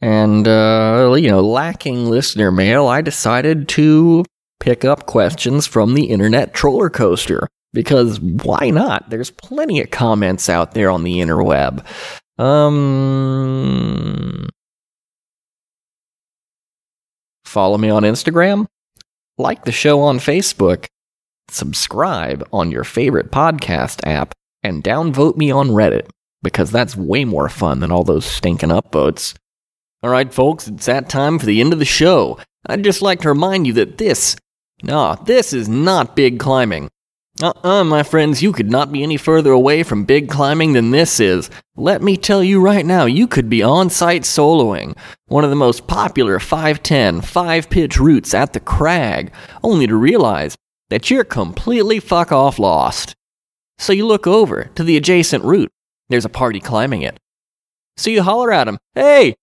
And, 0.00 0.46
uh, 0.46 1.14
you 1.18 1.28
know, 1.28 1.40
lacking 1.40 2.10
listener 2.10 2.52
mail, 2.52 2.86
I 2.86 3.00
decided 3.00 3.68
to 3.70 4.24
pick 4.60 4.84
up 4.84 5.06
questions 5.06 5.66
from 5.66 5.94
the 5.94 6.04
internet 6.04 6.54
troller 6.54 6.90
coaster. 6.90 7.48
Because 7.72 8.20
why 8.20 8.70
not? 8.70 9.10
There's 9.10 9.30
plenty 9.30 9.80
of 9.80 9.90
comments 9.90 10.48
out 10.48 10.72
there 10.72 10.90
on 10.90 11.02
the 11.02 11.18
interweb. 11.18 11.84
Um, 12.38 14.48
follow 17.44 17.78
me 17.78 17.90
on 17.90 18.04
Instagram, 18.04 18.66
like 19.38 19.64
the 19.64 19.72
show 19.72 20.02
on 20.02 20.18
Facebook, 20.18 20.86
subscribe 21.48 22.46
on 22.52 22.70
your 22.70 22.84
favorite 22.84 23.30
podcast 23.30 24.06
app, 24.06 24.32
and 24.62 24.82
downvote 24.82 25.36
me 25.36 25.50
on 25.50 25.68
Reddit, 25.68 26.08
because 26.42 26.70
that's 26.70 26.96
way 26.96 27.24
more 27.24 27.48
fun 27.48 27.80
than 27.80 27.92
all 27.92 28.04
those 28.04 28.24
stinking 28.24 28.70
upvotes. 28.70 29.34
Alright, 30.04 30.34
folks, 30.34 30.68
it's 30.68 30.86
that 30.86 31.08
time 31.08 31.38
for 31.38 31.46
the 31.46 31.60
end 31.60 31.72
of 31.72 31.78
the 31.78 31.84
show. 31.84 32.38
I'd 32.66 32.84
just 32.84 33.02
like 33.02 33.20
to 33.20 33.28
remind 33.28 33.66
you 33.66 33.72
that 33.74 33.98
this, 33.98 34.36
nah, 34.82 35.14
this 35.14 35.52
is 35.52 35.68
not 35.68 36.16
big 36.16 36.38
climbing. 36.38 36.90
Uh 37.42 37.48
uh-uh, 37.48 37.80
uh, 37.80 37.84
my 37.84 38.04
friends, 38.04 38.42
you 38.42 38.52
could 38.52 38.70
not 38.70 38.92
be 38.92 39.02
any 39.02 39.16
further 39.16 39.50
away 39.50 39.82
from 39.82 40.04
big 40.04 40.28
climbing 40.28 40.72
than 40.72 40.92
this 40.92 41.18
is. 41.18 41.50
Let 41.74 42.00
me 42.00 42.16
tell 42.16 42.44
you 42.44 42.60
right 42.60 42.86
now, 42.86 43.06
you 43.06 43.26
could 43.26 43.50
be 43.50 43.60
on 43.60 43.90
site 43.90 44.22
soloing, 44.22 44.96
one 45.26 45.42
of 45.42 45.50
the 45.50 45.56
most 45.56 45.88
popular 45.88 46.38
510, 46.38 47.22
5 47.22 47.70
pitch 47.70 47.98
routes 47.98 48.34
at 48.34 48.52
the 48.52 48.60
crag, 48.60 49.32
only 49.64 49.88
to 49.88 49.96
realize 49.96 50.54
that 50.94 51.10
you're 51.10 51.24
completely 51.24 51.98
fuck 51.98 52.30
off 52.30 52.56
lost. 52.56 53.16
So 53.78 53.92
you 53.92 54.06
look 54.06 54.28
over 54.28 54.70
to 54.76 54.84
the 54.84 54.96
adjacent 54.96 55.42
route. 55.42 55.72
There's 56.08 56.24
a 56.24 56.28
party 56.28 56.60
climbing 56.60 57.02
it. 57.02 57.18
So 57.96 58.10
you 58.10 58.22
holler 58.22 58.52
at 58.52 58.66
them, 58.66 58.78
Hey, 58.94 59.34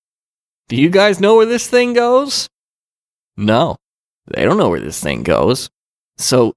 do 0.69 0.77
you 0.77 0.89
guys 0.89 1.19
know 1.19 1.35
where 1.35 1.45
this 1.45 1.67
thing 1.67 1.91
goes? 1.91 2.47
No, 3.35 3.75
they 4.33 4.45
don't 4.45 4.57
know 4.57 4.69
where 4.69 4.79
this 4.79 5.01
thing 5.03 5.23
goes. 5.23 5.69
So 6.17 6.53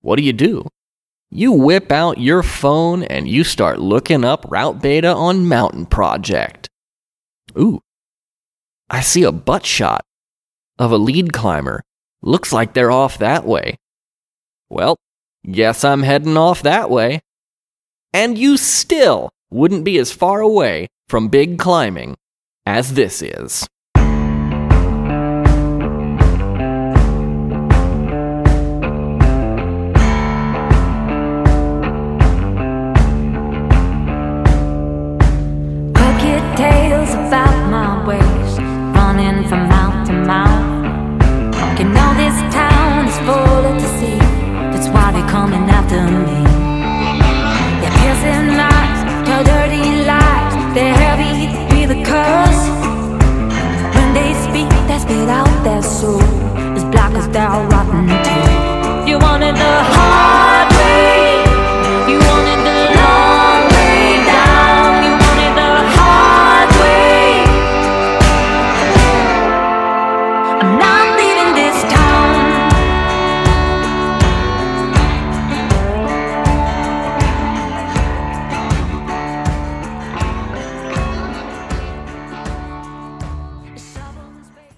what 0.00 0.16
do 0.16 0.24
you 0.24 0.32
do? 0.32 0.66
You 1.30 1.52
whip 1.52 1.92
out 1.92 2.18
your 2.18 2.42
phone 2.42 3.04
and 3.04 3.28
you 3.28 3.44
start 3.44 3.78
looking 3.78 4.24
up 4.24 4.50
route 4.50 4.82
beta 4.82 5.14
on 5.14 5.46
Mountain 5.46 5.86
Project. 5.86 6.68
Ooh, 7.56 7.78
I 8.90 9.00
see 9.00 9.22
a 9.22 9.30
butt 9.30 9.64
shot 9.64 10.04
of 10.76 10.90
a 10.90 10.98
lead 10.98 11.32
climber. 11.32 11.84
Looks 12.20 12.52
like 12.52 12.74
they're 12.74 12.90
off 12.90 13.18
that 13.18 13.46
way. 13.46 13.78
Well, 14.74 14.96
guess 15.48 15.84
I'm 15.84 16.02
heading 16.02 16.36
off 16.36 16.60
that 16.62 16.90
way. 16.90 17.20
And 18.12 18.36
you 18.36 18.56
still 18.56 19.30
wouldn't 19.48 19.84
be 19.84 19.98
as 19.98 20.10
far 20.10 20.40
away 20.40 20.88
from 21.08 21.28
big 21.28 21.60
climbing 21.60 22.16
as 22.66 22.94
this 22.94 23.22
is. 23.22 23.68
Black 57.44 57.70
rotten 57.70 58.03